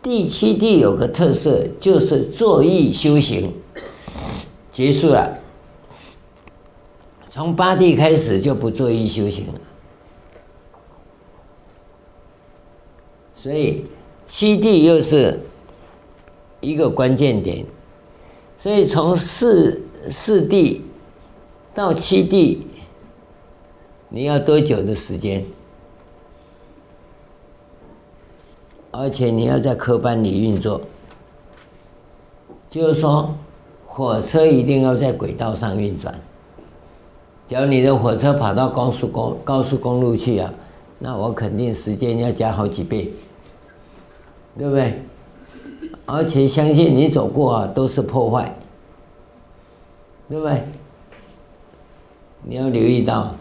[0.01, 3.53] 第七地有个特色，就是坐意修行，
[4.73, 5.39] 结束了。
[7.31, 9.61] 从八地开始就不作意修行了，
[13.37, 13.85] 所以
[14.27, 15.39] 七地又是
[16.61, 17.65] 一个关键点。
[18.59, 19.81] 所以从四
[20.11, 20.83] 四地
[21.73, 22.67] 到七地。
[24.15, 25.43] 你要多久的时间？
[28.91, 30.83] 而且你要在科班里运作，
[32.69, 33.35] 就是说，
[33.95, 36.19] 火车一定要在轨道上运转。
[37.47, 40.51] 假如你的火车跑到高速公高速公路去啊，
[40.99, 43.13] 那我肯定时间要加好几倍，
[44.57, 45.03] 对不对？
[46.07, 48.57] 而且相信你走过啊，都是破坏，
[50.27, 50.63] 对不对？
[52.45, 53.35] 你要留意到。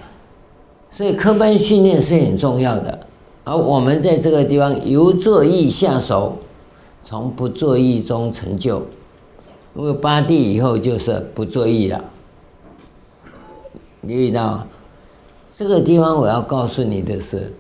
[0.92, 3.08] 所以科班训练是很重要的，
[3.46, 6.36] 而我们在这个地方由作意下手，
[7.06, 8.86] 从不作意中成就。
[9.74, 12.04] 因为八地以后就是不作意了。
[14.02, 14.66] 留意到
[15.54, 17.54] 这个地方，我要告诉你的是，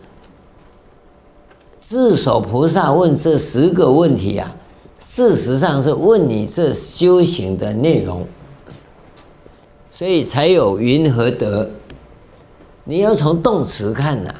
[1.80, 4.56] 自首菩萨问这十个问题啊，
[5.00, 8.26] 事实上是问你这修行的内容，
[9.91, 11.69] 所以才有云何得。
[12.84, 14.34] 你要从动词看呐、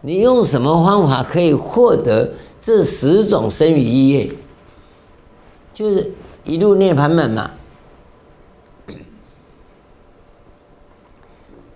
[0.00, 4.32] 你用什么方法可以获得这十种生于意业？
[5.76, 6.10] 就是
[6.42, 7.50] 一路涅槃门嘛。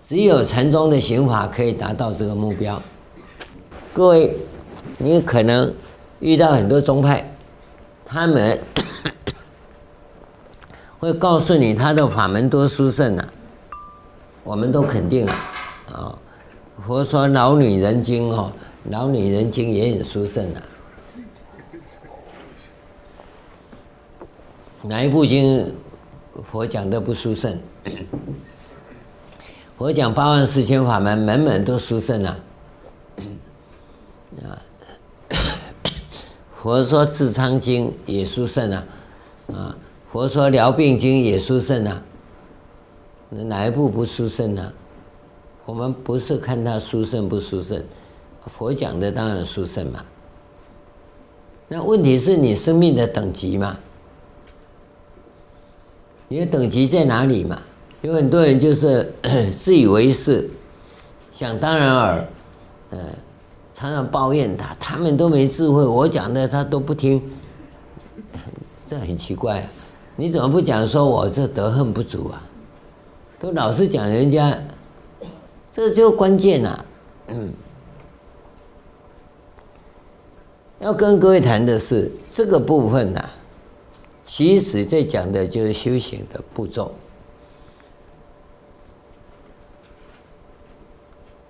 [0.01, 2.81] 只有禅宗的行法可以达到这个目标。
[3.93, 4.35] 各位，
[4.97, 5.71] 你可能
[6.19, 7.31] 遇到很多宗派，
[8.03, 8.59] 他们
[10.97, 13.27] 会告诉你他的法门多殊胜啊。
[14.43, 15.35] 我们都肯定啊，
[15.93, 16.17] 啊，
[16.81, 18.51] 佛说《老女人经》哦，
[18.91, 20.61] 《老女人经》也很殊胜啊。
[24.83, 25.73] 哪一部经
[26.43, 27.55] 佛讲的不殊胜？
[29.77, 32.39] 佛讲八万四千法门，门门都殊胜啊。
[34.43, 34.57] 啊，
[36.55, 38.85] 佛说《智昌经》也殊胜啊，
[39.53, 39.77] 啊，
[40.11, 42.01] 佛说《疗病经》也殊胜啊。
[43.29, 44.73] 哪一部不殊胜呢？
[45.65, 47.83] 我们不是看它殊胜不殊胜，
[48.47, 50.03] 佛讲的当然殊胜嘛。
[51.67, 53.77] 那问题是你生命的等级嘛？
[56.31, 57.61] 你的等级在哪里嘛？
[58.01, 59.13] 有很多人就是
[59.51, 60.49] 自以为是，
[61.33, 62.25] 想当然耳，
[62.91, 62.99] 嗯，
[63.73, 67.21] 常常抱怨他，他们都没智慧，我讲的他都不听，
[68.87, 69.67] 这很奇怪啊！
[70.15, 72.41] 你怎么不讲说我这德行不足啊？
[73.37, 74.57] 都老是讲人家
[75.69, 76.85] 这就关键了。
[77.27, 77.51] 嗯，
[80.79, 83.29] 要跟各位谈的是这个部分呐，
[84.31, 86.93] 其实在讲的就是修行的步骤。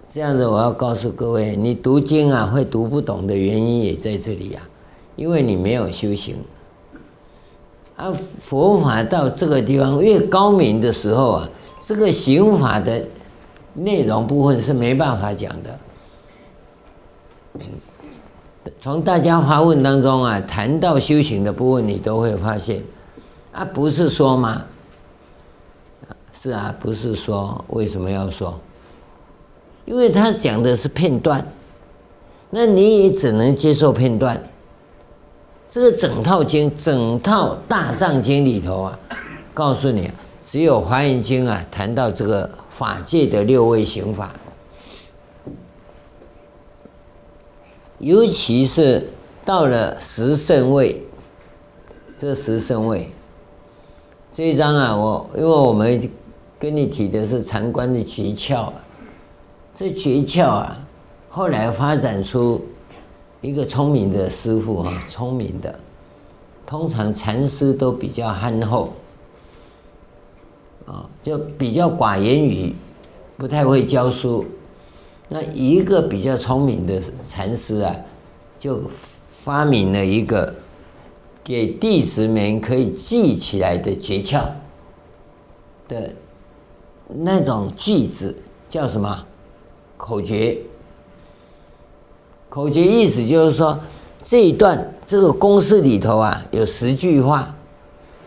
[0.10, 4.68] 这样子，我要告诉各位，你读经啊会读不懂的原因也在这里啊，
[5.16, 6.38] 因为你没有修行。
[7.98, 8.12] 啊，
[8.42, 13.06] 佛法到这个地方越高明的时候啊，这个行法的。
[13.74, 15.80] 内容部分是没办法讲的。
[18.80, 22.84] 从大家发问当中啊，谈到修行的部分，你都会发现，
[23.52, 24.64] 啊，不是说吗？
[26.34, 28.60] 是啊，不是说，为什么要说？
[29.86, 31.46] 因为他讲的是片段，
[32.50, 34.42] 那你也只能接受片段。
[35.70, 39.00] 这个整套经，整套大藏经里头啊，
[39.54, 40.10] 告诉你，
[40.46, 42.50] 只有华严经啊，谈到这个。
[42.72, 44.34] 法界的六位行法，
[48.02, 49.08] 尤其是
[49.46, 51.04] 到了十圣位，
[52.18, 53.12] 这十圣位
[54.34, 56.10] 这一章啊，我因为我们
[56.58, 58.72] 跟你提的是禅观的诀窍，
[59.76, 60.84] 这诀窍啊，
[61.30, 62.60] 后来发展出
[63.40, 65.80] 一个聪明的师傅啊，聪明的，
[66.66, 68.94] 通常禅师都比较憨厚。
[70.88, 72.74] 啊，就比较寡言语，
[73.38, 74.44] 不太会教书。
[75.34, 77.96] 那一个比较聪明的禅师啊，
[78.60, 78.82] 就
[79.34, 80.54] 发明了一个
[81.42, 84.44] 给弟子们可以记起来的诀窍
[85.88, 86.12] 的
[87.08, 88.36] 那种句子，
[88.70, 89.26] 叫什么？
[89.96, 90.58] 口诀。
[92.50, 93.80] 口诀意思就是说，
[94.22, 97.56] 这一段这个公式里头啊，有十句话，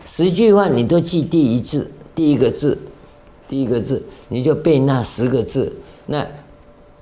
[0.07, 1.91] 十句话你都记第一字。
[2.15, 2.75] 第一个字，
[3.47, 5.71] 第一个字，你就背那十个字。
[6.07, 6.25] 那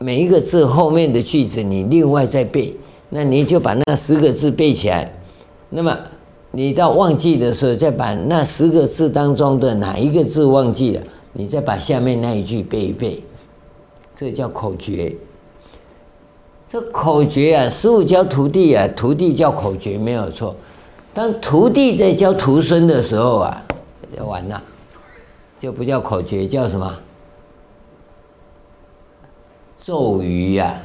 [0.03, 2.75] 每一个字后面的句子，你另外再背。
[3.09, 5.09] 那你就把那十个字背起来。
[5.69, 5.97] 那么
[6.51, 13.23] 你到忘记的时候，再把那十个字当中的哪一个字忘记了，你再把下面那一句背一背。
[14.13, 15.15] 这叫口诀。
[16.67, 20.53] 这口诀啊，师傅教徒弟啊，徒弟叫口诀没有错。
[21.13, 23.63] 当徒弟在教徒孙的时候啊，
[24.17, 24.61] 就完了。
[25.59, 26.93] 就不叫口诀，叫什么？
[29.85, 30.79] 咒语呀！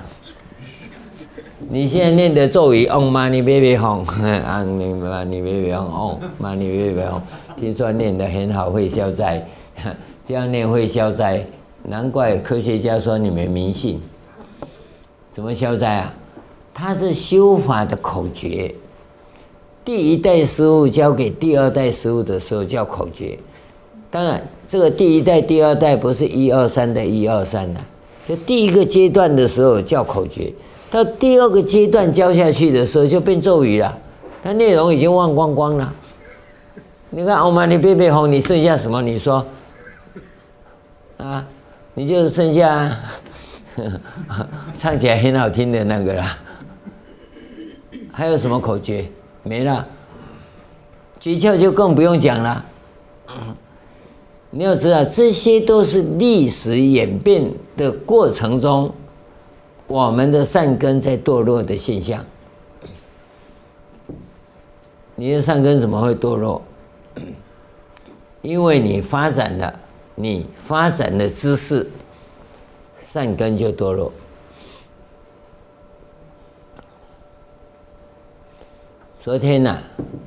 [1.70, 6.66] 你现在念的咒语，Om Mani Padme Hum，Om Mani p a d e h o m m Mani p
[6.66, 7.20] a d e Hum，
[7.56, 9.46] 听说念得很好，会消灾。
[10.26, 11.46] 这样念会消灾，
[11.84, 14.02] 难怪科学家说你们迷信。
[15.30, 16.12] 怎么消灾啊？
[16.74, 18.74] 它是修法的口诀。
[19.84, 23.38] 第一代师父教给第二代师父的时候叫口诀。
[24.10, 27.80] 当然，这个第一代、第二代不是一二三的一二三的，
[28.28, 30.52] 就第一个阶段的时候叫口诀，
[30.90, 33.98] 到第二个阶段教下去的时候就变咒语了，
[34.42, 35.94] 它内容已经忘光光了。
[37.08, 39.00] 你看，欧玛尼贝贝红，你剩下什么？
[39.00, 39.46] 你说，
[41.16, 41.42] 啊，
[41.94, 43.00] 你就是剩下
[44.76, 46.24] 唱起来很好听的那个了。
[48.12, 49.10] 还有什么口诀？
[49.42, 49.86] 没了，
[51.18, 52.62] 诀窍就更不用讲了。
[54.50, 58.92] 你要知道，这些都是历史演变的过程中，
[59.86, 62.24] 我们的善根在堕落的现象。
[65.16, 66.62] 你的善根怎么会堕落？
[68.40, 69.80] 因为你发展了，
[70.14, 71.86] 你发展的知识，
[73.04, 74.10] 善根就堕落。
[79.22, 79.82] 昨天呐、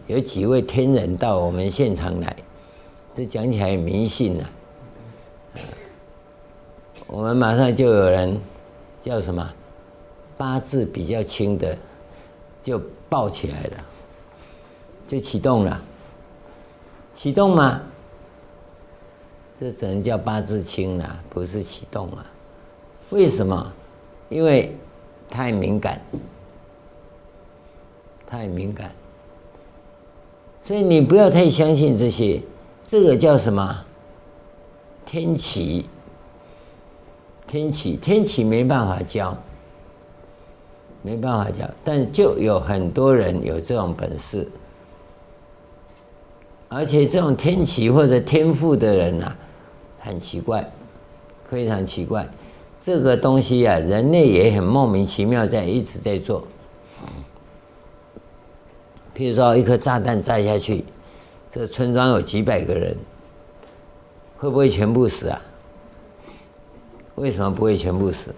[0.06, 2.36] 有几位天人到我们现场来。
[3.14, 4.46] 这讲起来迷信呐、
[5.56, 5.60] 啊，
[7.08, 8.40] 我们马上就有人
[9.02, 9.54] 叫什么
[10.38, 11.78] 八字比较轻的，
[12.62, 13.86] 就抱起来了，
[15.10, 15.82] 就启动了，
[17.14, 17.82] 启动吗？
[19.60, 22.26] 这只能叫八字轻了，不是启动了。
[23.10, 23.74] 为什么？
[24.30, 24.74] 因为
[25.30, 26.02] 太敏感，
[28.26, 28.90] 太敏感，
[30.64, 32.42] 所以你不要太相信这些。
[32.92, 33.86] 这个叫什么？
[35.06, 35.86] 天启，
[37.48, 39.38] 天启，天启没办法教，
[41.02, 44.46] 没办法教，但就有很多人有这种本事，
[46.68, 49.38] 而且这种天启或者天赋的人呐、啊，
[50.02, 50.70] 很奇怪，
[51.50, 52.28] 非常奇怪，
[52.78, 56.46] 这个东西啊，人类也很莫名其妙在一直在做，
[59.16, 60.84] 譬如说一颗炸弹炸下去。
[61.52, 62.98] 这村庄有几百个人，
[64.38, 65.42] 会不会全部死啊？
[67.16, 68.34] 为什么不会全部死？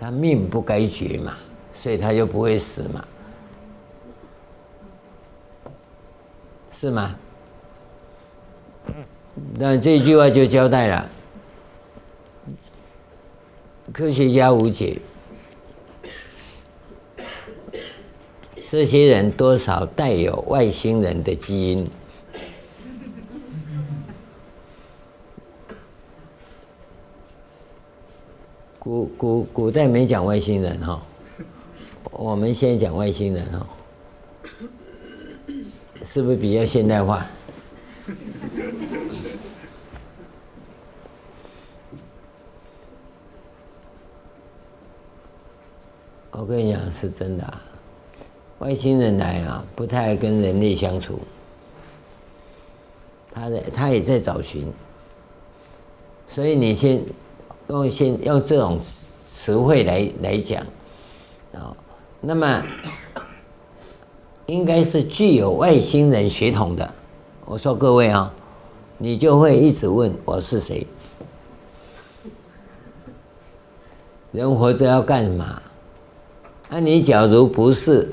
[0.00, 1.36] 他命不该绝嘛，
[1.72, 3.06] 所以他就不会死嘛，
[6.72, 7.14] 是吗？
[9.54, 11.08] 那这句话就交代了，
[13.92, 15.00] 科学家无解，
[18.72, 21.86] 这些人多少带有外星人的基因。
[28.78, 31.02] 古古古代没讲外星人哈，
[32.12, 33.66] 我们先讲外星人哈，
[36.02, 37.26] 是不是比较现代化？
[46.30, 47.62] 我跟你讲是真的啊，
[48.62, 51.18] 外星人来啊，不太爱跟人类相处，
[53.34, 54.72] 他在他也在找寻，
[56.32, 57.02] 所以你先。
[57.68, 58.78] 用先用这种
[59.26, 60.62] 词汇来来讲，
[61.54, 61.74] 啊，
[62.20, 62.62] 那么
[64.46, 66.92] 应该是具有外星人血统的。
[67.46, 68.34] 我说各位啊，
[68.98, 70.86] 你就会一直问我是谁？
[74.32, 75.62] 人活着要干嘛？
[76.68, 78.12] 那你假如不是，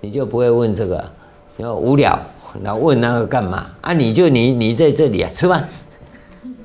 [0.00, 1.10] 你就不会问这个，
[1.58, 2.18] 要无聊，
[2.62, 3.70] 然后问那个干嘛？
[3.80, 5.68] 啊，你就你你在这里啊，吃饭，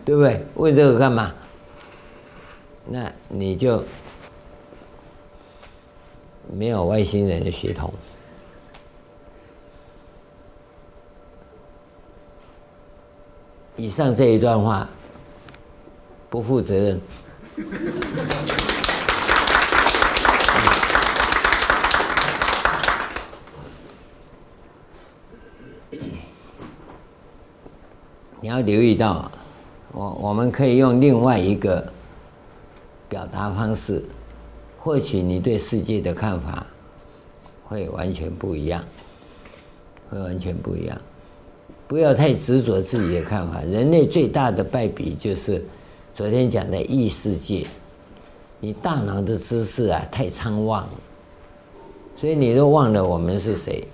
[0.04, 0.46] 对不对？
[0.56, 1.34] 问这个干嘛？
[2.88, 3.84] 那你就
[6.54, 7.92] 没有外星人的血统。
[13.76, 14.88] 以上这一段话
[16.30, 17.02] 不负责任。
[28.46, 29.32] 你要留意到，
[29.92, 31.84] 我我们可以用另外一个。
[33.10, 34.04] 表达方式，
[34.80, 36.66] 或许你对世界的看法
[37.68, 38.84] 会完全不一样，
[40.12, 40.96] 会完全不一样。
[41.88, 43.62] 不要太执着自己的看法。
[43.62, 45.66] 人类最大的败笔就是
[46.14, 47.66] 昨天讲的异世界，
[48.60, 50.84] 你大脑的知识啊太仓促，
[52.16, 53.88] 所以你都忘了我们是谁。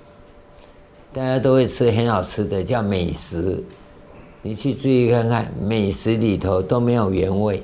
[1.13, 3.63] 大家都会吃很好吃的叫美食，
[4.41, 7.63] 你去注意看看，美食里头都没有原味。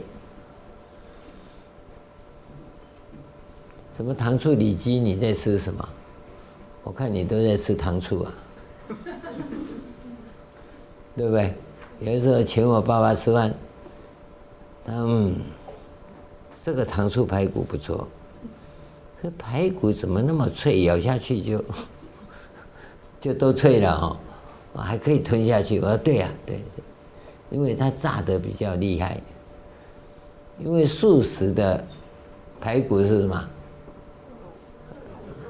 [3.96, 5.00] 什么糖醋里脊？
[5.00, 5.90] 你在吃什么？
[6.84, 8.34] 我看你都在吃糖醋啊，
[11.18, 11.54] 对不对？
[12.00, 13.54] 有的时候请我爸爸吃饭，
[14.86, 15.36] 嗯，
[16.64, 18.08] 这个糖醋排骨不错，
[19.22, 20.84] 这排骨怎么那么脆？
[20.84, 21.66] 咬下去就
[23.20, 24.18] 就都脆了哈，
[24.82, 25.80] 还可以吞下去。
[25.80, 26.64] 我说对呀，对，
[27.50, 29.20] 因为它炸得比较厉害。
[30.60, 31.84] 因为素食的
[32.60, 33.48] 排骨是什么？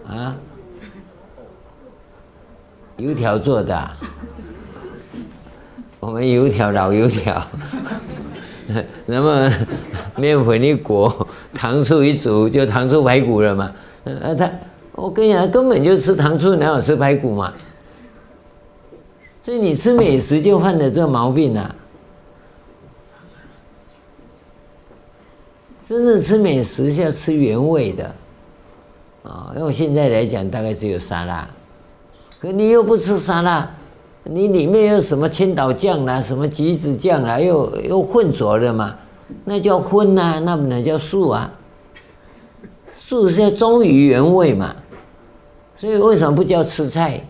[0.07, 0.35] 啊，
[2.97, 3.89] 油条做的，
[5.99, 7.41] 我们油条老油条，
[9.05, 9.49] 那么
[10.17, 13.73] 面粉一裹，糖醋一煮，就糖醋排骨了嘛。
[14.03, 14.51] 啊，他，
[14.93, 17.53] 我跟你讲，根本就吃糖醋，哪有吃排骨嘛？
[19.47, 21.73] 所以你吃美食就犯了这个毛病啊！
[25.81, 28.13] 真正吃美食是要吃原味的。
[29.23, 31.47] 啊，用现在来讲，大概只有沙拉，
[32.41, 33.73] 可你又不吃沙拉，
[34.25, 38.97] 你里面有什么千岛酱啦，什么橘子酱啦，又又混浊了嘛？
[39.45, 41.49] 那叫荤呐、那不能叫素啊。
[42.97, 44.75] 素是要忠于原味嘛，
[45.77, 47.25] 所以为什么不叫吃菜？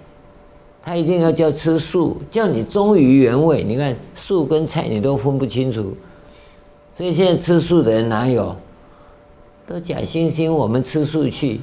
[0.87, 3.61] 他一定要叫吃素，叫你忠于原味。
[3.61, 5.93] 你看素跟菜你都分不清楚，
[6.95, 8.55] 所以现在吃素的人哪有？
[9.67, 11.59] 都假惺惺，我们吃素去，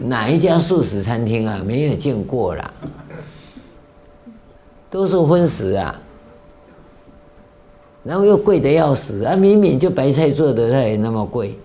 [0.00, 1.60] 哪一家素食餐厅啊？
[1.62, 2.72] 没有见过啦，
[4.88, 6.00] 都是荤食啊，
[8.02, 9.36] 然后又贵的要死啊！
[9.36, 11.58] 明明就白菜做的，它也那么贵。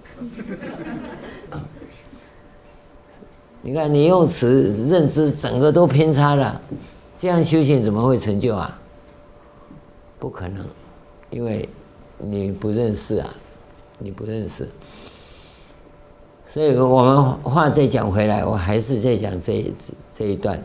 [3.68, 6.62] 你看你用词认知整个都偏差了，
[7.18, 8.80] 这样修行怎么会成就啊？
[10.18, 10.66] 不可能，
[11.30, 11.68] 因为
[12.18, 13.30] 你不认识啊，
[14.00, 14.70] 你不认识。
[16.54, 19.74] 所以我们话再讲回来，我还是在讲这一
[20.14, 20.58] 这一段，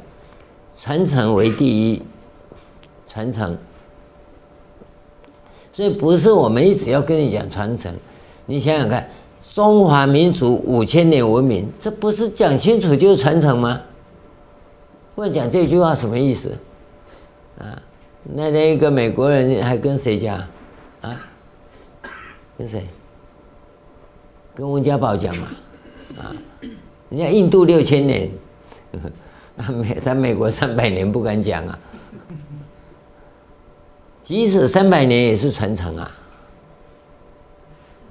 [0.79, 2.03] 传承为第一，
[3.09, 3.59] 传承。
[5.73, 7.93] 所以不是我们一直要跟你讲传承，
[8.47, 9.11] 你想想看，
[9.55, 13.83] 中华民族五千年文明，这不是讲清楚就是传承吗？
[15.17, 16.57] 问讲这句话什么意思？
[17.59, 17.77] 啊，
[18.35, 20.39] 那天一个美国人还跟谁讲
[21.03, 21.21] 啊？
[22.57, 22.83] 跟谁？
[24.55, 25.49] 跟温家宝讲嘛？
[26.19, 26.33] 啊，
[27.11, 28.31] 人家印度六千年，
[29.69, 31.79] 美 他美国三百年不敢讲啊。
[34.23, 36.11] 即使三百年也是传承啊，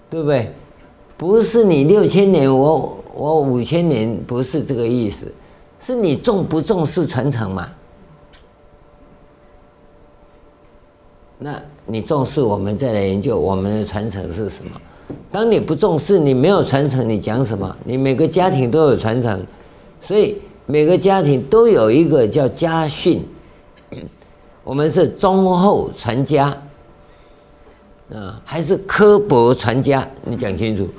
[0.07, 0.53] 对不对？
[1.21, 5.31] 不是你六千年，我我五千年，不是这个意思，
[5.79, 7.69] 是你重不重视传承嘛？
[11.37, 14.71] 那你重视，我们再来研究我们的传承是什么？
[15.31, 17.77] 当你不重视，你没有传承，你讲什么？
[17.83, 19.45] 你每个家庭都有传承，
[20.01, 23.23] 所以每个家庭都有一个叫家训。
[24.63, 26.45] 我们是忠厚传家，
[28.11, 30.07] 啊，还是刻薄传家？
[30.23, 30.89] 你讲清楚，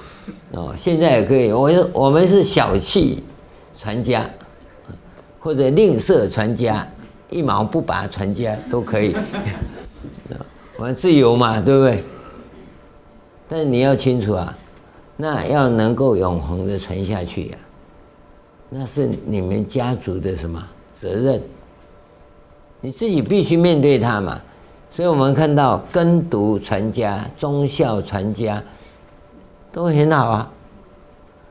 [0.53, 1.51] 哦，现在也可以。
[1.51, 3.23] 我我们是小气
[3.77, 4.29] 传家，
[5.41, 6.87] 或者吝啬传家，
[7.31, 9.15] 一毛不拔传家都可以。
[10.77, 12.03] 我们自由嘛，对不对？
[13.49, 14.57] 但你要清楚啊，
[15.17, 17.59] 那要能够永恒的传下去呀，
[18.69, 21.41] 那是你们家族的什么责任？
[22.81, 24.41] 你自己必须面对它嘛，
[24.91, 28.61] 所以我们看到耕读传家、忠孝传家
[29.73, 30.51] 都很好啊，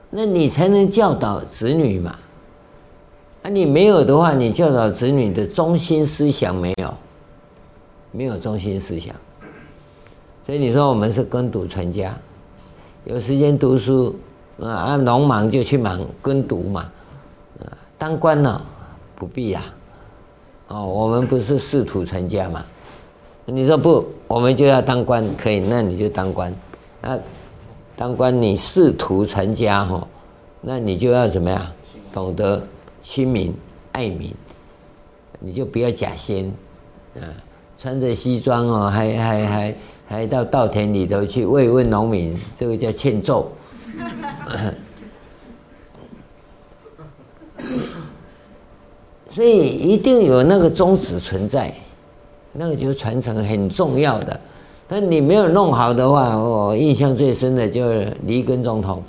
[0.10, 2.16] 那你才能教导子女嘛。
[3.44, 6.94] 啊，你没有的话，你教导子女的中心思想没有，
[8.12, 9.16] 没有中心思想，
[10.46, 12.16] 所以你说我们是耕读传家，
[13.06, 14.16] 有时间读书
[14.62, 16.82] 啊，农忙就去忙耕读嘛，
[17.62, 17.66] 啊，
[17.98, 18.62] 当官呢
[19.16, 19.64] 不必呀。
[20.68, 22.64] 哦，我们不是仕途传家嘛？
[23.46, 26.54] 你说不，我们就要当官，可以，那你就当官。
[27.02, 27.18] 啊，
[28.02, 30.08] 当官你仕途传家哈，
[30.60, 31.68] 那你就要怎么样？
[32.12, 32.66] 懂得
[33.00, 33.54] 亲民
[33.92, 34.34] 爱民，
[35.40, 36.52] 你就不要假仙，
[37.16, 37.22] 啊，
[37.78, 39.76] 穿着西装哦，还还还
[40.08, 43.52] 还到稻田里头去慰问农民，这个叫欠揍。
[49.30, 51.72] 所以一定有那个宗旨存在，
[52.52, 54.42] 那个就传承很重要的。
[54.94, 59.02] 但你没有弄好的话，我印象最深的就是里根总统，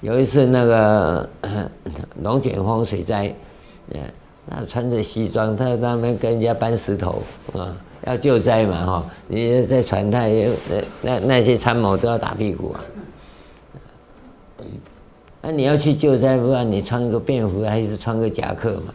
[0.00, 1.28] 有一次那个
[2.22, 3.34] 龙卷风水灾，
[4.46, 7.20] 那穿着西装，他他们跟人家搬石头
[7.52, 12.80] 啊，要救灾嘛哈，你在船他也那那那些参谋都要打屁股啊。
[15.42, 18.94] 那你要去救灾，不然你穿一个便服还是穿个夹克嘛？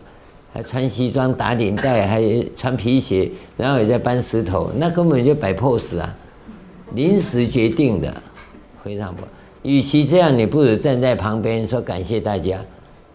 [0.53, 2.21] 还穿西装打领带，还
[2.55, 6.15] 穿皮鞋，然后也在搬石头，那根本就摆 pose 啊！
[6.93, 8.21] 临时决定的，
[8.83, 9.23] 非常不。
[9.63, 12.63] 与其这样，你不如站在旁边说感谢大家，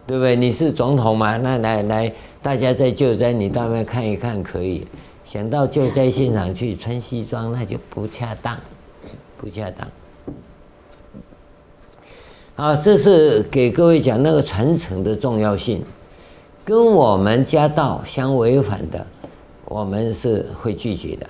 [0.04, 0.34] 对不对？
[0.34, 1.36] 你是总统嘛？
[1.36, 2.12] 那来来，
[2.42, 4.84] 大家在救灾，你到那看一看可以。
[5.24, 8.58] 想到救灾现场去穿西装，那就不恰当，
[9.36, 9.86] 不恰当。
[12.56, 15.84] 好，这是给各位讲那个传承的重要性。
[16.68, 19.06] 跟我们家道相违反的，
[19.64, 21.26] 我们是会拒绝的；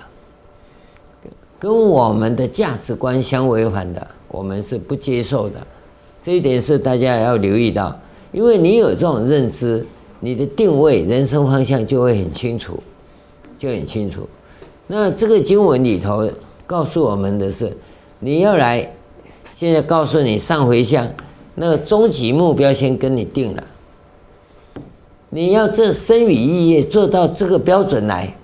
[1.57, 5.55] 跟我们的价值观相违反的，我们是不接受的。
[6.21, 7.97] 这一点是大家要留意到，
[8.33, 9.87] 因为你有这种认知，
[10.19, 12.77] 你的定位、人生方向就会很清楚，
[13.57, 14.27] 就很清楚。
[14.87, 16.29] 那这个经文里头
[16.67, 17.71] 告诉我们的是，
[18.19, 18.93] 你要来，
[19.51, 21.07] 现在告诉你上回向，
[21.55, 23.63] 那个终极目标先跟你定了。
[25.29, 28.35] 你要这生与意业做到这个标准来，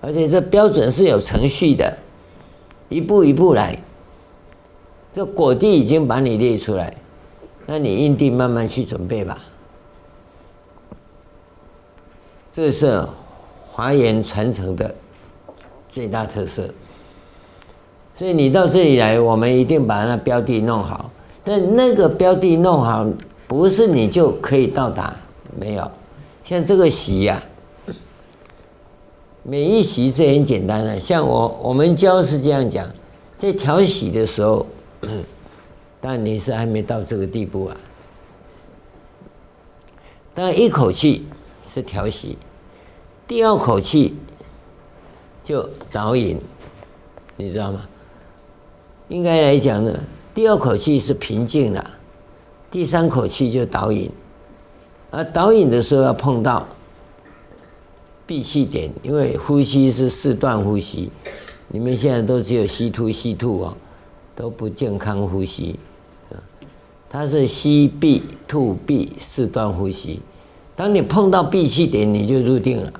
[0.00, 1.96] 而且这标准是有程序的，
[2.88, 3.78] 一步一步来。
[5.14, 6.94] 这果地已经把你列出来，
[7.66, 9.38] 那你印地慢慢去准备吧。
[12.52, 13.06] 这是
[13.70, 14.94] 华严传承的
[15.90, 16.68] 最大特色。
[18.16, 21.10] 所以你到这里来，我们一定把那标的弄好。
[21.44, 23.06] 但那个标的弄好，
[23.46, 25.14] 不是你就可以到达。
[25.58, 25.90] 没有，
[26.44, 27.42] 像这个习呀、
[29.42, 31.00] 每一习是很简单的。
[31.00, 32.86] 像我我们教是这样讲，
[33.38, 34.66] 在调息的时候，
[36.00, 37.76] 但你是还没到这个地步啊。
[40.34, 41.26] 但一口气
[41.66, 42.36] 是调息，
[43.26, 44.14] 第二口气
[45.42, 46.38] 就导引，
[47.36, 47.88] 你知道吗？
[49.08, 49.98] 应该来讲呢，
[50.34, 51.90] 第二口气是平静了，
[52.70, 54.10] 第三口气就导引。
[55.16, 56.66] 而导引的时候要碰到
[58.26, 61.10] 闭气点，因为呼吸是四段呼吸，
[61.68, 63.74] 你们现在都只有吸吐吸吐哦，
[64.34, 65.78] 都不健康呼吸，
[67.08, 70.20] 它是吸闭吐闭四段呼吸。
[70.76, 72.92] 当你碰到闭气点，你就入定了。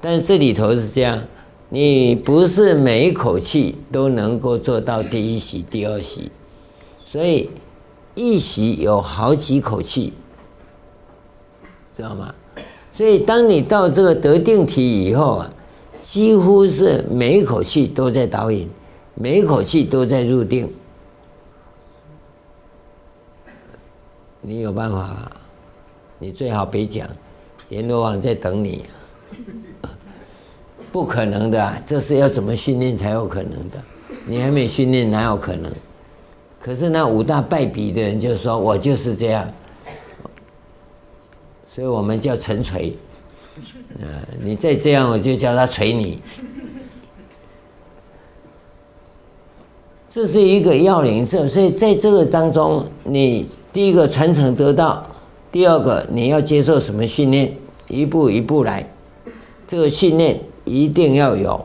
[0.00, 1.22] 但是这里头是这样，
[1.68, 6.32] 你不是每一口气都能够做到第一吸、第二吸，
[7.06, 7.48] 所以
[8.18, 10.12] 一息有好几口气，
[11.96, 12.34] 知道吗？
[12.92, 15.50] 所以当你到这个得定体以后啊，
[16.02, 18.68] 几乎是每一口气都在导引，
[19.14, 20.68] 每一口气都在入定。
[24.40, 25.30] 你有办法？
[26.18, 27.08] 你最好别讲，
[27.68, 28.84] 阎罗王在等你。
[30.90, 33.80] 不可能的，这是要怎么训练才有可能的？
[34.26, 35.72] 你还没训练，哪有可能？
[36.60, 39.50] 可是那五大败笔的人就说：“我就是这样。”
[41.74, 42.96] 所以我们叫沉锤。
[44.40, 46.20] 你再这样，我就叫他锤你。
[50.10, 55.06] 这是一个要领受，所以在这个当中，你第一个传承得到，
[55.52, 57.54] 第二个你要接受什么训练？
[57.88, 58.88] 一步一步来，
[59.66, 60.40] 这个训练。
[60.64, 61.64] 一定要有，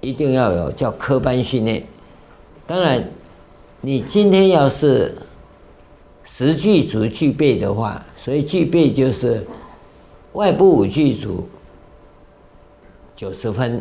[0.00, 1.84] 一定要有叫科班训练。
[2.64, 3.04] 当然，
[3.86, 5.14] 你今天要是
[6.24, 9.46] 十具足具备的话，所以具备就是
[10.32, 11.46] 外部五具足
[13.14, 13.80] 九十分，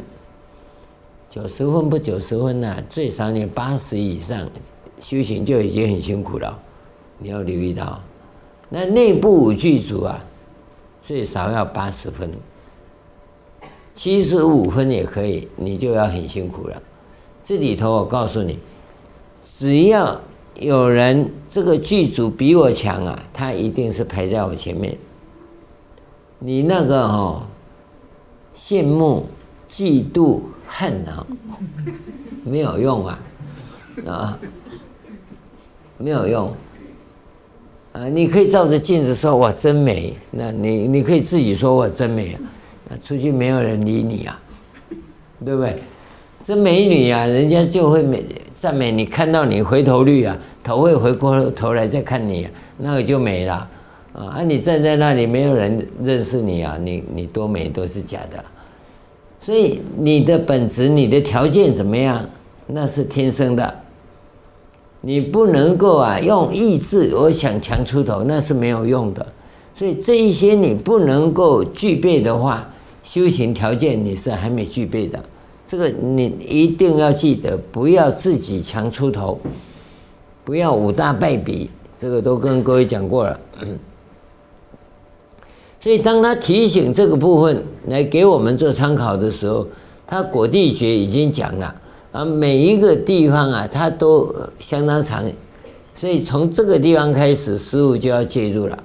[1.28, 4.48] 九十分不九十分呢、最少你八十以上
[5.02, 6.56] 修行就已经很辛苦了。
[7.18, 8.00] 你要留意到，
[8.70, 10.24] 那内部五具足啊，
[11.04, 12.30] 最少要八十分。
[13.96, 16.80] 七十五分也可以，你就要很辛苦了。
[17.44, 18.60] 这里头我告诉你，
[19.46, 20.20] 只要
[20.60, 24.98] 有人这个剧组比我强啊，他一定是排在我前面。
[26.40, 27.44] 你那个哦，
[28.58, 29.28] 羡慕、
[29.70, 31.26] 嫉妒、恨啊，
[32.44, 33.20] 没有用啊，
[34.08, 34.40] 啊，
[35.98, 36.52] 没有用。
[37.94, 42.38] 啊，你可以照着镜子说我真美，那你你可以自己说我真美。
[42.90, 44.40] 那出去没有人理你啊，
[45.44, 45.82] 对不对？
[46.44, 48.26] 这美女啊，人家就会美
[48.58, 52.48] 赞美你，看到你回头率啊，头会回过头来再看你，
[52.78, 53.56] 那个就没了
[54.14, 54.38] 啊！
[54.38, 58.42] 啊，你站在那里，没有人认识你啊，你你多美都是假的。
[59.42, 62.26] 所以你的本质、你的条件怎么样，
[62.68, 63.76] 那是天生的，
[65.02, 69.26] 你不能够啊用意志，我想强出头，那是没有用的。
[69.76, 72.70] 所以这一些你不能够具备的话。
[73.04, 75.24] 修行条件你是还没具备的，
[75.68, 79.40] 这个你一定要记得，不要自己强出头，
[80.44, 83.40] 不要五大败笔，这个都跟各位讲过了。
[85.82, 89.68] 所以当他提醒这个部分来给我们做参考的时候，
[90.08, 91.76] 他果地诀已经讲了
[92.12, 95.24] 啊，每一个地方啊，它都相当长，
[95.96, 98.84] 所以从这个地方开始，师父就要介入了。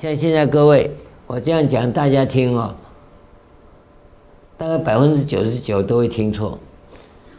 [0.00, 0.90] 像现在各位，
[1.26, 2.74] 我这样讲，大家听哦。
[4.60, 6.58] 大概百分之九十九都会听错。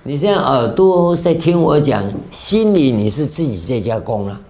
[0.02, 4.42] 你现在耳朵在听我讲，心里你是自己在加工了，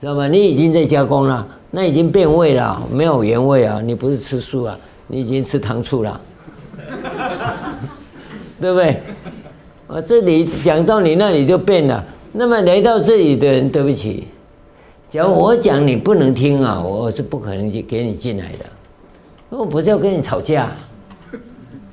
[0.00, 0.26] 知道吗？
[0.26, 3.80] 你已经在加工了，那已经变味了，没有原味啊！
[3.80, 4.76] 你不是吃素啊，
[5.06, 6.20] 你已经吃糖醋了，
[8.60, 9.00] 对不对？
[9.86, 12.04] 我这里讲到你那里就变了。
[12.32, 14.26] 那么来到这里的人，对不起，
[15.08, 18.66] 假如我讲你不能听啊，我是不可能去给你进来的。
[19.50, 20.72] 我不是要跟你吵架。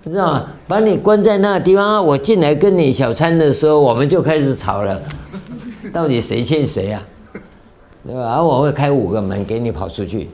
[0.05, 0.53] 你知道吗？
[0.67, 5.01] 把你关在那个地方，我进来跟你小餐的时候，我们就开始吵了。
[5.93, 7.01] 到底谁欠谁啊？
[8.05, 8.35] 对吧？
[8.35, 10.29] 而我会开五个门给你跑出去。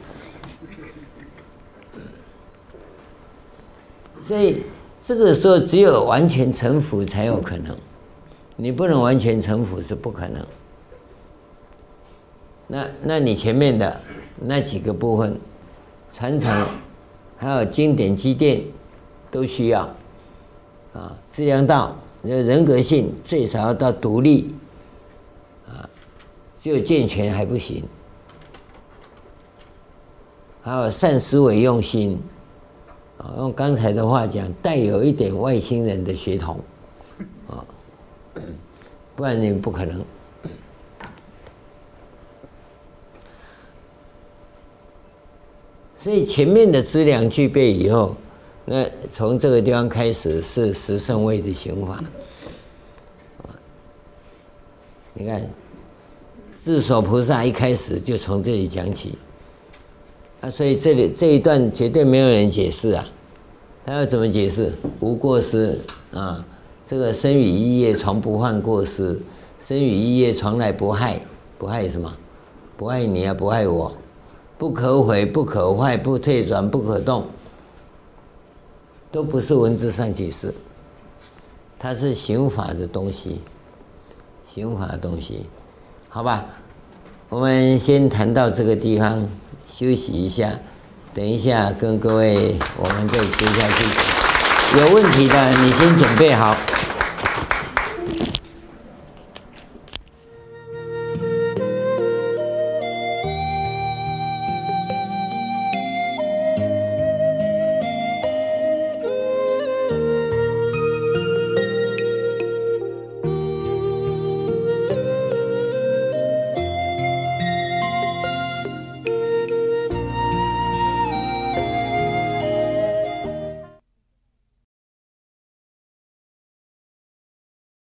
[4.24, 4.64] 所以
[5.02, 7.78] 这个时候只有完全臣服才有可能，
[8.56, 10.44] 你不能完全臣服是不可能。
[12.66, 14.00] 那那你前面的
[14.40, 15.40] 那几个部分，
[16.12, 16.68] 传承，
[17.38, 18.64] 还有经典积淀。
[19.32, 19.82] 都需要
[20.94, 24.54] 啊，资粮道，人格性最少要到独立
[25.68, 25.88] 啊，
[26.60, 27.84] 只有健全还不行。
[30.62, 32.20] 还有善思维用心
[33.18, 36.60] 啊，用刚才的话讲，带有一点外星人的血统
[37.48, 37.64] 啊，
[39.16, 40.04] 不然你不可能。
[46.00, 48.16] 所以前面的资粮具备以后。
[48.72, 52.04] 那从这个地方开始是十圣位的行法，
[55.16, 55.50] 你看，
[56.54, 59.18] 自所菩萨一开始就从这里讲起，
[60.42, 63.04] 啊，所以这里这一段绝对没有人解释啊，
[63.88, 64.72] 他要怎么解释？
[65.00, 65.80] 无过失
[66.14, 66.46] 啊，
[66.86, 69.20] 这个生与异业从不犯过失，
[69.60, 71.20] 生与异业从来不害，
[71.58, 72.16] 不害什么？
[72.78, 73.92] 不害你啊，不害我，
[74.60, 77.26] 不可毁，不可坏，不退转，不可动。
[79.12, 80.54] 都不是文字上解释，
[81.80, 83.42] 它是刑法的东西，
[84.48, 85.46] 刑法的东西，
[86.10, 86.46] 好吧？
[87.30, 89.28] 我们先谈到这个地方，
[89.68, 90.52] 休息一下，
[91.14, 94.80] 等一下跟各位我们再接下去。
[94.80, 96.56] 有问题的你先准备好。